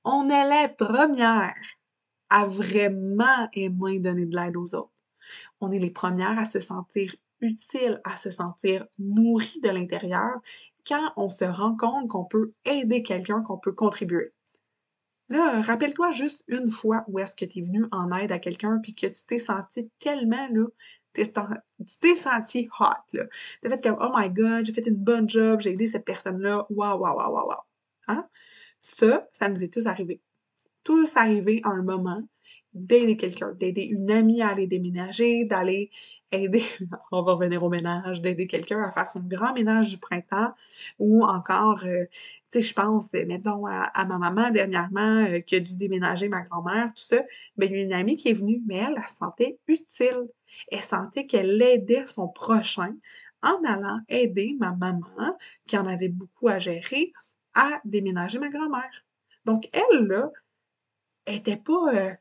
[0.04, 1.56] on est les premières
[2.30, 4.94] à vraiment aimer donner de l'aide aux autres.
[5.60, 10.40] On est les premières à se sentir utiles, à se sentir nourries de l'intérieur
[10.88, 14.34] quand on se rend compte qu'on peut aider quelqu'un, qu'on peut contribuer.
[15.30, 18.80] Là, rappelle-toi juste une fois où est-ce que tu es venu en aide à quelqu'un
[18.82, 20.66] puis que tu t'es senti tellement, là,
[21.26, 23.24] tu t'es senti hot, là.
[23.62, 26.66] T'as fait comme, oh my god, j'ai fait une bonne job, j'ai aidé cette personne-là,
[26.70, 27.56] waouh, waouh, waouh, waouh, wow.
[28.08, 28.28] Hein?
[28.82, 30.22] Ça, ça nous est tous arrivé.
[30.84, 32.24] Tous arrivé à un moment
[32.74, 35.90] d'aider quelqu'un, d'aider une amie à aller déménager, d'aller
[36.32, 36.64] aider,
[37.12, 40.54] on va revenir au ménage, d'aider quelqu'un à faire son grand ménage du printemps,
[41.00, 42.06] ou encore, euh,
[42.52, 46.42] tu sais, je pense, mettons, à, ma maman dernièrement, euh, qui a dû déménager ma
[46.42, 47.24] grand-mère, tout ça,
[47.58, 50.28] ben, une amie qui est venue, mais elle, elle se sentait utile.
[50.72, 52.96] Elle sentait qu'elle aidait son prochain
[53.42, 57.14] en allant aider ma maman, qui en avait beaucoup à gérer,
[57.54, 59.06] à déménager ma grand-mère.
[59.46, 60.30] Donc, elle, là,
[61.26, 61.96] était pas...
[61.96, 62.14] Euh,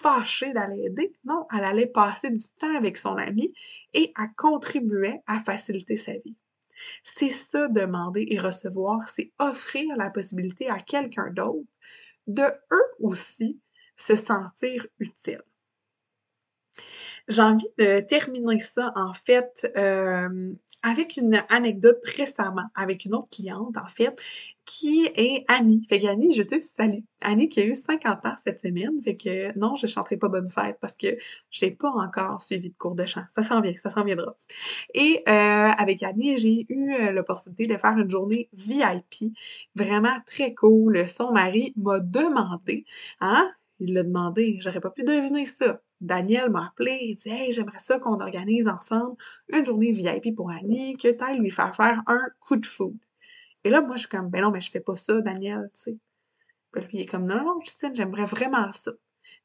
[0.00, 1.12] fâchée d'aller aider.
[1.24, 3.52] Non, elle allait passer du temps avec son ami
[3.94, 6.36] et elle contribuait à faciliter sa vie.
[7.04, 11.68] C'est ça, demander et recevoir, c'est offrir la possibilité à quelqu'un d'autre
[12.26, 13.60] de eux aussi
[13.96, 15.42] se sentir utile.
[17.28, 23.28] J'ai envie de terminer ça, en fait, euh, avec une anecdote récemment, avec une autre
[23.30, 24.20] cliente, en fait,
[24.64, 25.86] qui est Annie.
[25.88, 27.00] Fait qu'Annie, je te salue.
[27.22, 29.00] Annie qui a eu 50 ans cette semaine.
[29.02, 31.16] Fait que non, je chanterai pas bonne fête parce que
[31.50, 33.22] je n'ai pas encore suivi de cours de chant.
[33.34, 34.36] Ça s'en vient, ça s'en viendra.
[34.94, 39.34] Et euh, avec Annie, j'ai eu euh, l'opportunité de faire une journée VIP,
[39.74, 41.06] vraiment très cool.
[41.08, 42.84] Son mari m'a demandé,
[43.20, 45.80] hein, il l'a demandé, j'aurais pas pu deviner ça.
[46.02, 49.16] Daniel m'a appelé, il dit Hey, j'aimerais ça qu'on organise ensemble
[49.48, 52.98] une journée VIP pour Annie, que tu lui faire faire un coup de food.
[53.62, 55.80] Et là, moi, je suis comme Ben non, mais je fais pas ça, Daniel, tu
[55.80, 55.98] sais.
[56.72, 58.90] Puis il est comme Non, non, Justine, j'aimerais vraiment ça.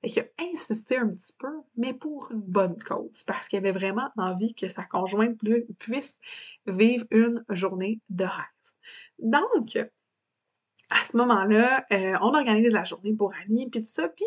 [0.02, 3.72] Et il a insisté un petit peu, mais pour une bonne cause, parce qu'il avait
[3.72, 5.40] vraiment envie que sa conjointe
[5.78, 6.18] puisse
[6.66, 8.74] vivre une journée de rêve.
[9.20, 9.78] Donc,
[10.90, 14.08] à ce moment-là, euh, on organise la journée pour Annie, puis tout ça.
[14.08, 14.26] Puis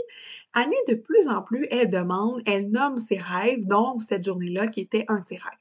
[0.53, 4.81] Annie, de plus en plus, elle demande, elle nomme ses rêves, donc cette journée-là qui
[4.81, 5.53] était un de ses rêves.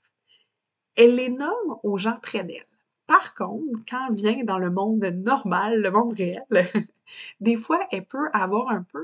[0.96, 2.64] Elle les nomme aux gens près d'elle.
[3.08, 6.44] Par contre, quand vient dans le monde normal, le monde réel,
[7.40, 9.04] des fois, elle peut avoir un peu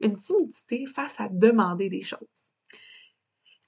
[0.00, 2.47] une timidité face à demander des choses.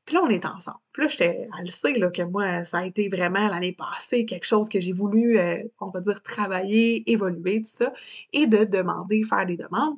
[0.04, 0.78] Puis là, on est ensemble.
[0.92, 4.46] Puis là, j'étais, elle sait là, que moi, ça a été vraiment l'année passée quelque
[4.46, 7.92] chose que j'ai voulu, euh, on va dire, travailler, évoluer, tout ça,
[8.32, 9.96] et de demander, faire des demandes.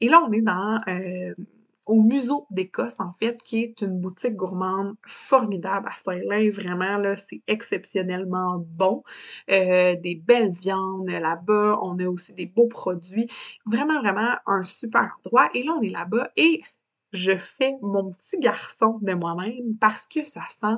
[0.00, 1.34] Et là, on est dans, euh,
[1.86, 6.50] au Museau d'Écosse, en fait, qui est une boutique gourmande formidable à Saint-Lin.
[6.50, 9.04] Vraiment, là, c'est exceptionnellement bon.
[9.50, 11.78] Euh, des belles viandes là-bas.
[11.80, 13.28] On a aussi des beaux produits.
[13.66, 15.48] Vraiment, vraiment un super endroit.
[15.54, 16.60] Et là, on est là-bas et
[17.16, 20.76] je fais mon petit garçon de moi-même parce que ça sent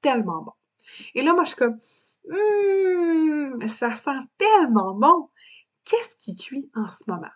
[0.00, 0.52] tellement bon.
[1.14, 1.78] Et là, moi, je suis comme,
[2.30, 5.28] hum, ça sent tellement bon.
[5.84, 7.32] Qu'est-ce qui cuit en ce moment?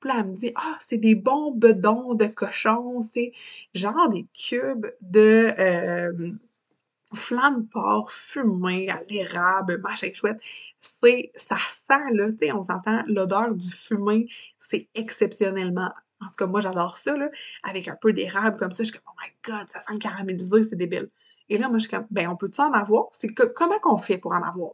[0.00, 3.32] Puis là, elle me dit, ah, c'est des bons bedons de cochon, c'est
[3.72, 6.32] genre des cubes de euh,
[7.14, 10.42] flan de porc fumé à l'érable, machin chouette.
[10.80, 16.36] C'est, ça sent, là, tu sais, on s'entend l'odeur du fumé, c'est exceptionnellement en tout
[16.38, 17.28] cas, moi, j'adore ça, là,
[17.62, 18.84] avec un peu d'érable comme ça.
[18.84, 21.10] Je suis comme, oh my god, ça sent caramélisé, c'est débile.
[21.48, 23.06] Et là, moi, je suis comme, ben, on peut-tu en avoir?
[23.12, 24.72] C'est que, comment qu'on fait pour en avoir?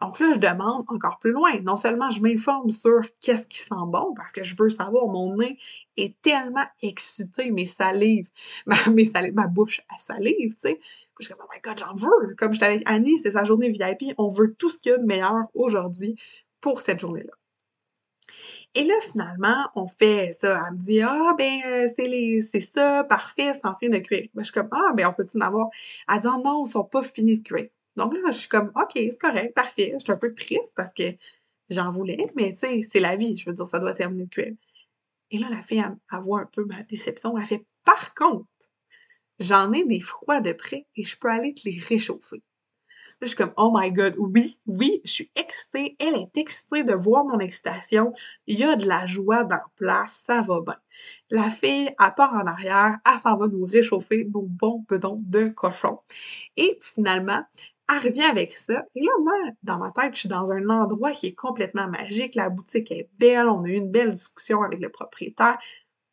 [0.00, 1.60] Donc là, je demande encore plus loin.
[1.60, 5.36] Non seulement je m'informe sur qu'est-ce qui sent bon, parce que je veux savoir, mon
[5.36, 5.58] nez
[5.96, 8.28] est tellement excité, mes salives,
[8.66, 10.80] ma, bouche à salive, tu sais.
[11.20, 12.34] Je suis comme, oh my god, j'en veux!
[12.36, 14.98] Comme j'étais avec Annie, c'est sa journée VIP, on veut tout ce qu'il y a
[14.98, 16.16] de meilleur aujourd'hui
[16.60, 17.32] pour cette journée-là.
[18.76, 20.64] Et là, finalement, on fait ça.
[20.66, 23.98] Elle me dit, ah, ben, euh, c'est les, c'est ça, parfait, c'est en train de
[23.98, 24.28] cuire.
[24.34, 25.68] Ben, je suis comme, ah, ben, on peut-tu en avoir?
[26.12, 27.68] Elle dit, oh, non, ils sont pas finis de cuire.
[27.96, 29.92] Donc là, je suis comme, OK, c'est correct, parfait.
[29.94, 31.04] Je suis un peu triste parce que
[31.70, 33.36] j'en voulais, mais tu sais, c'est la vie.
[33.36, 34.54] Je veux dire, ça doit terminer de cuire.
[35.30, 37.38] Et là, la fille, elle, voit un peu ma déception.
[37.38, 38.46] Elle fait, par contre,
[39.38, 42.42] j'en ai des froids de près et je peux aller te les réchauffer
[43.24, 45.96] je suis comme, oh my god, oui, oui, je suis excitée.
[45.98, 48.12] Elle est excitée de voir mon excitation.
[48.46, 50.76] Il y a de la joie dans place, ça va bien.
[51.30, 55.48] La fille, elle part en arrière, elle s'en va nous réchauffer nos bons bedons de
[55.48, 55.98] cochon.
[56.56, 57.42] Et finalement,
[57.90, 58.84] elle revient avec ça.
[58.94, 62.34] Et là, moi, dans ma tête, je suis dans un endroit qui est complètement magique.
[62.34, 63.48] La boutique est belle.
[63.48, 65.58] On a eu une belle discussion avec le propriétaire.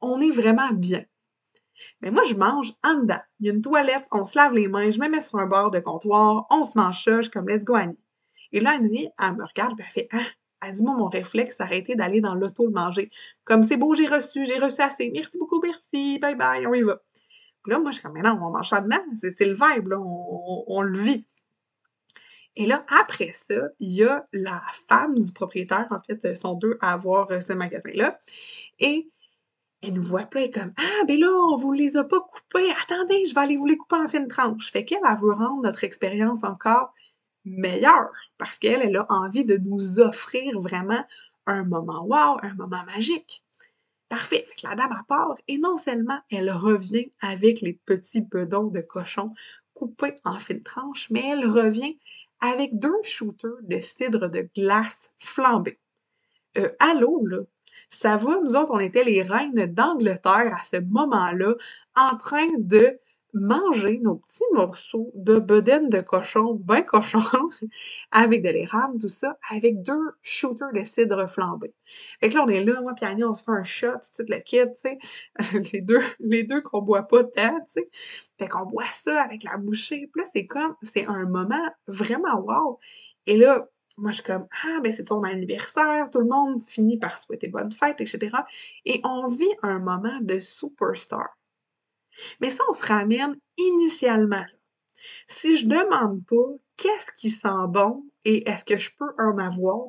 [0.02, 1.04] On est vraiment bien.
[2.02, 3.22] Mais moi, je mange en dedans.
[3.40, 5.48] Il y a une toilette, on se lave les mains, je me mets sur un
[5.48, 8.00] bord de comptoir, on se mange ça, je suis comme let's go Annie.
[8.52, 10.26] Et là, Annie, elle me regarde, puis elle fait Ah,
[10.64, 13.10] elle dit moi, mon réflexe, c'est arrêter d'aller dans l'auto le manger.
[13.44, 15.10] Comme c'est beau, j'ai reçu, j'ai reçu assez.
[15.14, 17.02] Merci beaucoup, merci, bye bye, on y va.
[17.64, 19.88] Puis là, moi, je suis comme, mais non, on mange ça dedans, c'est le vibe,
[19.90, 21.26] là, on, le vit.
[22.56, 26.78] Et là, après ça, il y a la femme du propriétaire, en fait, sont deux
[26.82, 28.20] à avoir euh, ce magasin-là.
[28.80, 29.10] Et
[29.82, 32.72] elle nous voit plein comme Ah, ben là, on vous les a pas coupés.
[32.84, 34.72] Attendez, je vais aller vous les couper en fines tranches.
[34.72, 36.94] Fait qu'elle, elle veut rendre notre expérience encore
[37.46, 41.04] meilleure parce qu'elle, elle a envie de nous offrir vraiment
[41.48, 43.44] un moment wow, un moment magique.
[44.10, 44.44] Parfait.
[44.46, 48.68] Fait que la dame à part, et non seulement elle revient avec les petits bedons
[48.68, 49.34] de cochon
[49.74, 51.98] coupés en fines tranches, mais elle revient
[52.42, 55.80] avec deux shooters de cidre de glace flambés.
[56.58, 57.40] Euh, là,
[57.90, 61.56] ça va, nous autres, on était les reines d'Angleterre à ce moment-là,
[61.96, 63.00] en train de
[63.34, 67.22] manger nos petits morceaux de bedaine de cochon, ben cochon,
[68.12, 71.74] avec de l'érable, tout ça, avec deux shooters de cidre flambé.
[72.20, 74.26] Fait que là, on est là, moi puis Annie, on se fait un shot, tout
[74.28, 74.98] le kit, tu sais,
[75.74, 77.90] les deux, les deux qu'on boit pas tant, tu sais.
[78.38, 82.40] Fait qu'on boit ça avec la bouchée, puis là, c'est comme, c'est un moment vraiment
[82.40, 82.80] wow.
[83.28, 83.68] Et là,
[84.02, 87.48] moi, je suis comme, ah, ben c'est son anniversaire, tout le monde finit par souhaiter
[87.48, 88.36] bonne fête, etc.
[88.86, 91.38] Et on vit un moment de superstar.
[92.40, 94.46] Mais ça, on se ramène initialement.
[95.28, 99.88] Si je demande pas qu'est-ce qui sent bon et est-ce que je peux en avoir,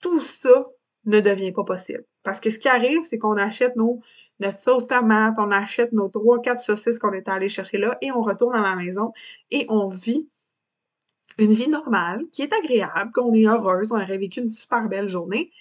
[0.00, 0.66] tout ça
[1.04, 2.04] ne devient pas possible.
[2.22, 4.00] Parce que ce qui arrive, c'est qu'on achète nos,
[4.40, 8.12] notre sauce tomate, on achète nos trois, quatre saucisses qu'on est allé chercher là et
[8.12, 9.12] on retourne à la maison
[9.50, 10.28] et on vit
[11.38, 15.08] une vie normale, qui est agréable, qu'on est heureuse, on aurait vécu une super belle
[15.08, 15.52] journée,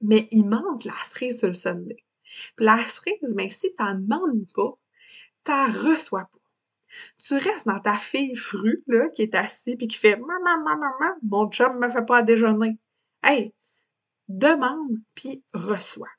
[0.00, 2.04] mais il manque la cerise sur le Sunday.
[2.56, 4.72] Puis la cerise, mais si t'en demandes pas,
[5.44, 6.38] t'en reçois pas.
[7.18, 10.76] Tu restes dans ta fille frue, là, qui est assise puis qui fait maman, maman,
[10.76, 12.78] maman, mon chum me fait pas à déjeuner.
[13.22, 13.54] Hey,
[14.28, 16.10] demande puis reçois.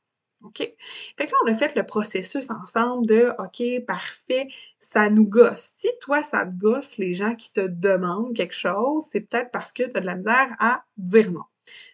[0.43, 0.57] OK?
[0.57, 4.47] Fait que là, on a fait le processus ensemble de OK, parfait,
[4.79, 5.73] ça nous gosse.
[5.77, 9.73] Si toi, ça te gosse, les gens qui te demandent quelque chose, c'est peut-être parce
[9.73, 11.43] que tu as de la misère à dire non.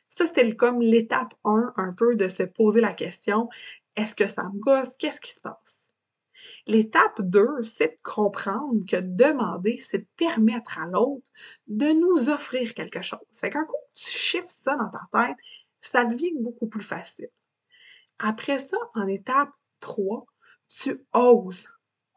[0.09, 3.47] Ça, c'était comme l'étape 1 un peu de se poser la question
[3.95, 4.95] est-ce que ça me gosse?
[4.97, 5.89] Qu'est-ce qui se passe?
[6.65, 11.29] L'étape 2, c'est de comprendre que demander, c'est de permettre à l'autre
[11.67, 13.19] de nous offrir quelque chose.
[13.33, 15.37] Fait qu'un coup, tu shifts ça dans ta tête,
[15.81, 17.29] ça devient beaucoup plus facile.
[18.19, 19.49] Après ça, en étape
[19.79, 20.25] 3,
[20.67, 21.67] tu oses.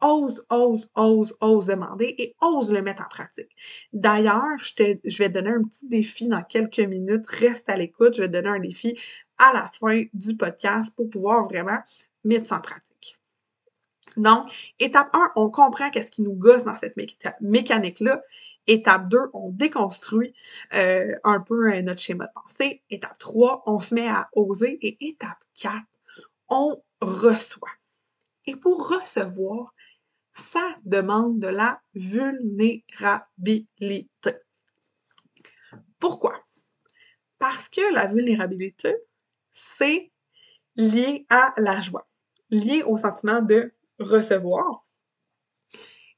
[0.01, 3.55] Ose, ose, ose, ose demander et ose le mettre en pratique.
[3.93, 7.25] D'ailleurs, je, je vais te donner un petit défi dans quelques minutes.
[7.25, 8.15] Reste à l'écoute.
[8.15, 8.99] Je vais te donner un défi
[9.37, 11.79] à la fin du podcast pour pouvoir vraiment
[12.25, 13.17] mettre ça en pratique.
[14.17, 16.95] Donc, étape 1, on comprend qu'est-ce qui nous gosse dans cette
[17.41, 18.21] mécanique-là.
[18.67, 20.33] Étape 2, on déconstruit
[20.75, 22.81] euh, un peu euh, notre schéma de pensée.
[22.89, 24.77] Étape 3, on se met à oser.
[24.81, 25.73] Et étape 4,
[26.49, 27.71] on reçoit.
[28.45, 29.73] Et pour recevoir,
[30.33, 34.35] ça demande de la vulnérabilité.
[35.99, 36.43] Pourquoi?
[37.37, 38.95] Parce que la vulnérabilité,
[39.51, 40.11] c'est
[40.75, 42.07] lié à la joie,
[42.49, 44.87] lié au sentiment de recevoir,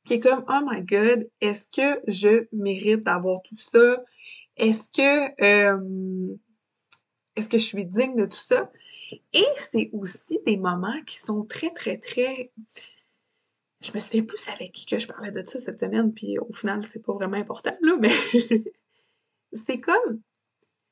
[0.05, 4.03] qui est comme Oh my God, est-ce que je mérite d'avoir tout ça?
[4.55, 6.37] Est-ce que euh,
[7.35, 8.71] est-ce que je suis digne de tout ça?
[9.33, 12.51] Et c'est aussi des moments qui sont très, très, très.
[13.81, 16.51] Je me souviens plus avec qui que je parlais de ça cette semaine, puis au
[16.51, 18.13] final, c'est pas vraiment important, là, mais
[19.53, 20.21] c'est comme.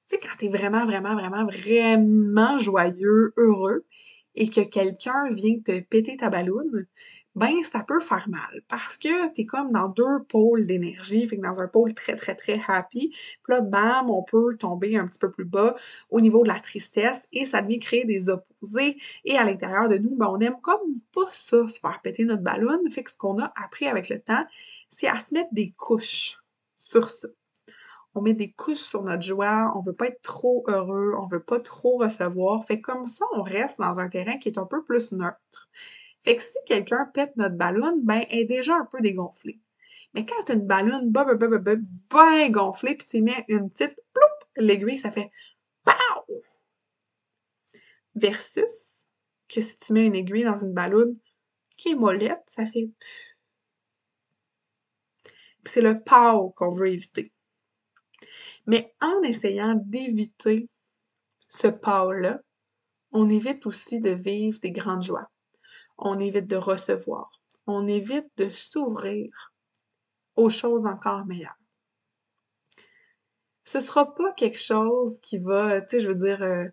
[0.09, 3.85] Tu sais, quand t'es vraiment, vraiment, vraiment, vraiment joyeux, heureux,
[4.35, 6.87] et que quelqu'un vient te péter ta balloune,
[7.35, 11.41] ben ça peut faire mal parce que t'es comme dans deux pôles d'énergie, fait que
[11.41, 13.09] dans un pôle très très très happy,
[13.43, 15.75] puis là bam, on peut tomber un petit peu plus bas
[16.09, 19.97] au niveau de la tristesse et ça vient créer des opposés et à l'intérieur de
[19.97, 20.81] nous, ben on aime comme
[21.13, 24.19] pas ça se faire péter notre ballon, fait que ce qu'on a appris avec le
[24.19, 24.45] temps,
[24.89, 26.37] c'est à se mettre des couches
[26.77, 27.27] sur ça
[28.15, 31.41] on met des couches sur notre joie, on veut pas être trop heureux, on veut
[31.41, 32.63] pas trop recevoir.
[32.65, 35.69] Fait comme ça, on reste dans un terrain qui est un peu plus neutre.
[36.23, 39.59] Fait que si quelqu'un pète notre ballon, ben, elle est déjà un peu dégonflée.
[40.13, 44.97] Mais quand tu as une ballonne bien gonflée, puis tu mets une petite ploup, l'aiguille,
[44.97, 45.31] ça fait
[45.83, 46.43] POW!
[48.15, 49.03] Versus
[49.49, 51.17] que si tu mets une aiguille dans une ballonne
[51.77, 52.89] qui est mollette, ça fait
[55.65, 57.31] c'est le POW qu'on veut éviter.
[58.65, 60.69] Mais en essayant d'éviter
[61.49, 62.41] ce pas-là,
[63.11, 65.29] on évite aussi de vivre des grandes joies.
[66.05, 67.31] On évite de recevoir.
[67.65, 69.53] On évite de s'ouvrir
[70.35, 71.57] aux choses encore meilleures.
[73.63, 76.67] Ce sera pas quelque chose qui va, tu sais, je veux dire, euh,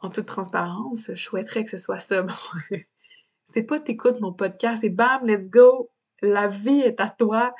[0.00, 2.26] en toute transparence, je souhaiterais que ce soit ça.
[3.46, 5.88] c'est pas t'écoutes mon podcast et bam, let's go,
[6.20, 7.54] la vie est à toi,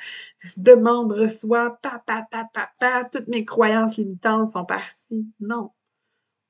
[0.57, 5.25] demande, reçois, pa, pa, pa, pa, pa, toutes mes croyances limitantes sont parties.
[5.39, 5.71] Non.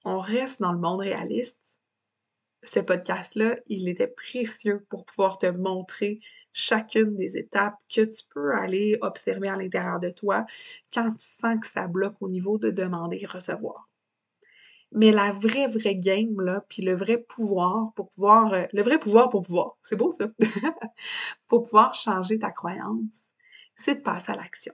[0.06, 1.69] On reste dans le monde réaliste.
[2.64, 6.20] Ce podcast-là, il était précieux pour pouvoir te montrer
[6.52, 10.46] chacune des étapes que tu peux aller observer à l'intérieur de toi
[10.94, 13.90] quand tu sens que ça bloque au niveau de demander et recevoir.
[14.92, 19.00] Mais la vraie, vraie game, là, puis le vrai pouvoir pour pouvoir, euh, le vrai
[19.00, 20.28] pouvoir pour pouvoir, c'est beau ça,
[21.48, 23.30] pour pouvoir changer ta croyance,
[23.76, 24.74] c'est de passer à l'action.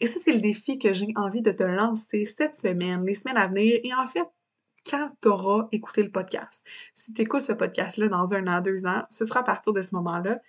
[0.00, 3.38] Et ça, c'est le défi que j'ai envie de te lancer cette semaine, les semaines
[3.38, 4.28] à venir, et en fait,
[4.88, 6.64] quand tu auras écouté le podcast.
[6.94, 9.82] Si tu écoutes ce podcast-là dans un an, deux ans, ce sera à partir de
[9.82, 10.40] ce moment-là.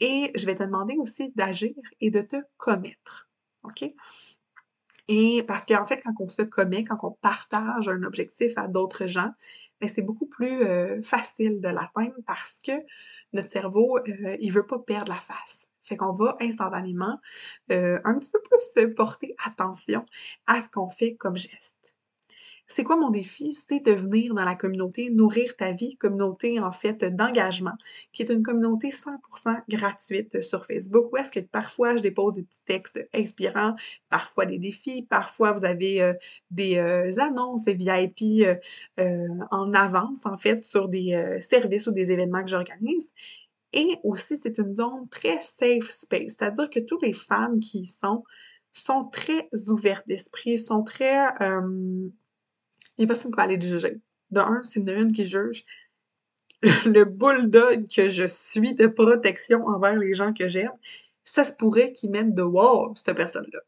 [0.00, 3.28] Et je vais te demander aussi d'agir et de te commettre.
[3.64, 3.84] OK?
[5.08, 9.06] Et parce qu'en fait, quand on se commet, quand on partage un objectif à d'autres
[9.06, 9.32] gens,
[9.80, 12.72] ben, c'est beaucoup plus euh, facile de l'atteindre parce que
[13.32, 15.68] notre cerveau, euh, il veut pas perdre la face.
[15.82, 17.18] Fait qu'on va instantanément
[17.70, 20.04] euh, un petit peu plus porter attention
[20.46, 21.77] à ce qu'on fait comme geste.
[22.70, 23.54] C'est quoi mon défi?
[23.54, 27.72] C'est de venir dans la communauté Nourrir ta vie, communauté en fait d'engagement,
[28.12, 32.42] qui est une communauté 100% gratuite sur Facebook, où est-ce que parfois je dépose des
[32.42, 33.74] petits textes inspirants,
[34.10, 36.12] parfois des défis, parfois vous avez euh,
[36.50, 38.46] des euh, annonces VIP
[38.98, 43.12] euh, en avance en fait sur des services ou des événements que j'organise.
[43.72, 47.86] Et aussi, c'est une zone très safe space, c'est-à-dire que toutes les femmes qui y
[47.86, 48.24] sont
[48.72, 51.32] sont très ouvertes d'esprit, sont très
[52.98, 54.00] il n'y a personne qui va aller juger.
[54.30, 55.64] De un, c'est une qui juge.
[56.86, 60.72] le bulldog que je suis de protection envers les gens que j'aime,
[61.24, 63.60] ça se pourrait qu'il mène de wow, cette personne-là.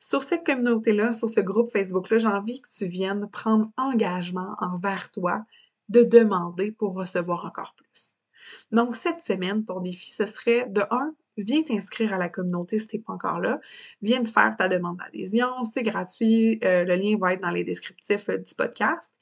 [0.00, 5.10] Sur cette communauté-là, sur ce groupe Facebook-là, j'ai envie que tu viennes prendre engagement envers
[5.10, 5.36] toi
[5.88, 8.14] de demander pour recevoir encore plus.
[8.72, 12.86] Donc, cette semaine, ton défi, ce serait de un, viens t'inscrire à la communauté si
[12.86, 13.60] tu n'es pas encore là.
[14.02, 16.58] Viens faire ta demande d'adhésion, c'est gratuit.
[16.64, 19.12] Euh, le lien va être dans les descriptifs euh, du podcast.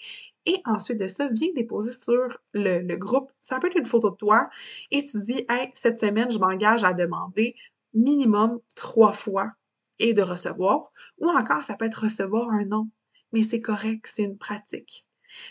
[0.46, 3.32] Et ensuite de ça, viens déposer sur le, groupe.
[3.40, 4.48] Ça peut être une photo de toi
[4.90, 7.56] et tu dis, hey, cette semaine, je m'engage à demander
[7.94, 9.52] minimum trois fois
[9.98, 10.92] et de recevoir.
[11.18, 12.88] Ou encore, ça peut être recevoir un nom.
[13.32, 15.04] Mais c'est correct, c'est une pratique.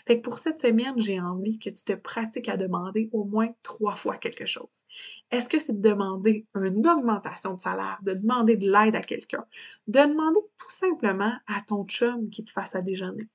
[0.06, 3.48] Fait que pour cette semaine, j'ai envie que tu te pratiques à demander au moins
[3.62, 4.84] trois fois quelque chose.
[5.30, 9.44] Est-ce que c'est de demander une augmentation de salaire, de demander de l'aide à quelqu'un,
[9.88, 13.28] de demander tout simplement à ton chum qu'il te fasse à déjeuner?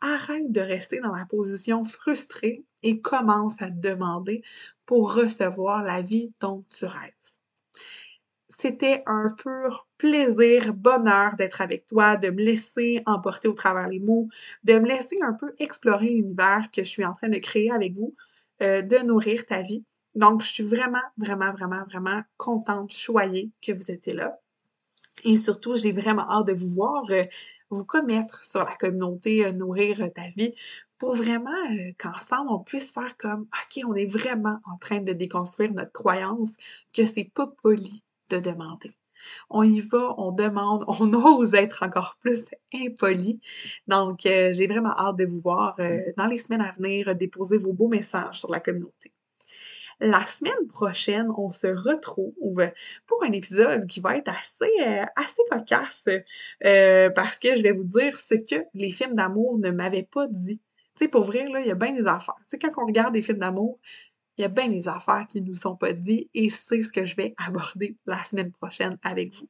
[0.00, 4.42] Arrête de rester dans la position frustrée et commence à demander
[4.86, 7.12] pour recevoir la vie dont tu rêves.
[8.50, 13.98] C'était un pur plaisir, bonheur d'être avec toi, de me laisser emporter au travers les
[13.98, 14.28] mots,
[14.64, 17.92] de me laisser un peu explorer l'univers que je suis en train de créer avec
[17.92, 18.14] vous,
[18.62, 19.84] euh, de nourrir ta vie.
[20.14, 24.38] Donc, je suis vraiment, vraiment, vraiment, vraiment contente, choyée que vous étiez là.
[25.24, 27.24] Et surtout, j'ai vraiment hâte de vous voir euh,
[27.70, 30.54] vous commettre sur la communauté euh, Nourrir ta vie
[30.96, 31.50] pour vraiment
[31.98, 36.54] qu'ensemble, on puisse faire comme, OK, on est vraiment en train de déconstruire notre croyance
[36.92, 38.94] que c'est pas poli de demander.
[39.50, 43.40] On y va, on demande, on ose être encore plus impoli.
[43.86, 47.58] Donc, euh, j'ai vraiment hâte de vous voir euh, dans les semaines à venir déposer
[47.58, 49.12] vos beaux messages sur la communauté.
[50.00, 52.70] La semaine prochaine, on se retrouve
[53.06, 56.08] pour un épisode qui va être assez, euh, assez cocasse
[57.16, 60.60] parce que je vais vous dire ce que les films d'amour ne m'avaient pas dit.
[60.94, 62.36] Tu sais, pour vrai, là, il y a bien des affaires.
[62.42, 63.80] Tu sais, quand on regarde des films d'amour,
[64.38, 66.92] il y a bien des affaires qui ne nous sont pas dites et c'est ce
[66.92, 69.48] que je vais aborder la semaine prochaine avec vous.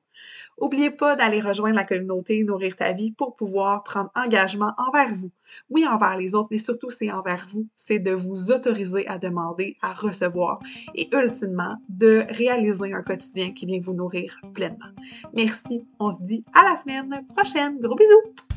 [0.61, 5.31] N'oubliez pas d'aller rejoindre la communauté Nourrir ta vie pour pouvoir prendre engagement envers vous.
[5.71, 7.69] Oui, envers les autres, mais surtout c'est envers vous.
[7.77, 10.59] C'est de vous autoriser à demander, à recevoir
[10.95, 14.91] et ultimement de réaliser un quotidien qui vient vous nourrir pleinement.
[15.35, 15.87] Merci.
[16.01, 17.79] On se dit à la semaine prochaine.
[17.79, 18.48] Gros bisous!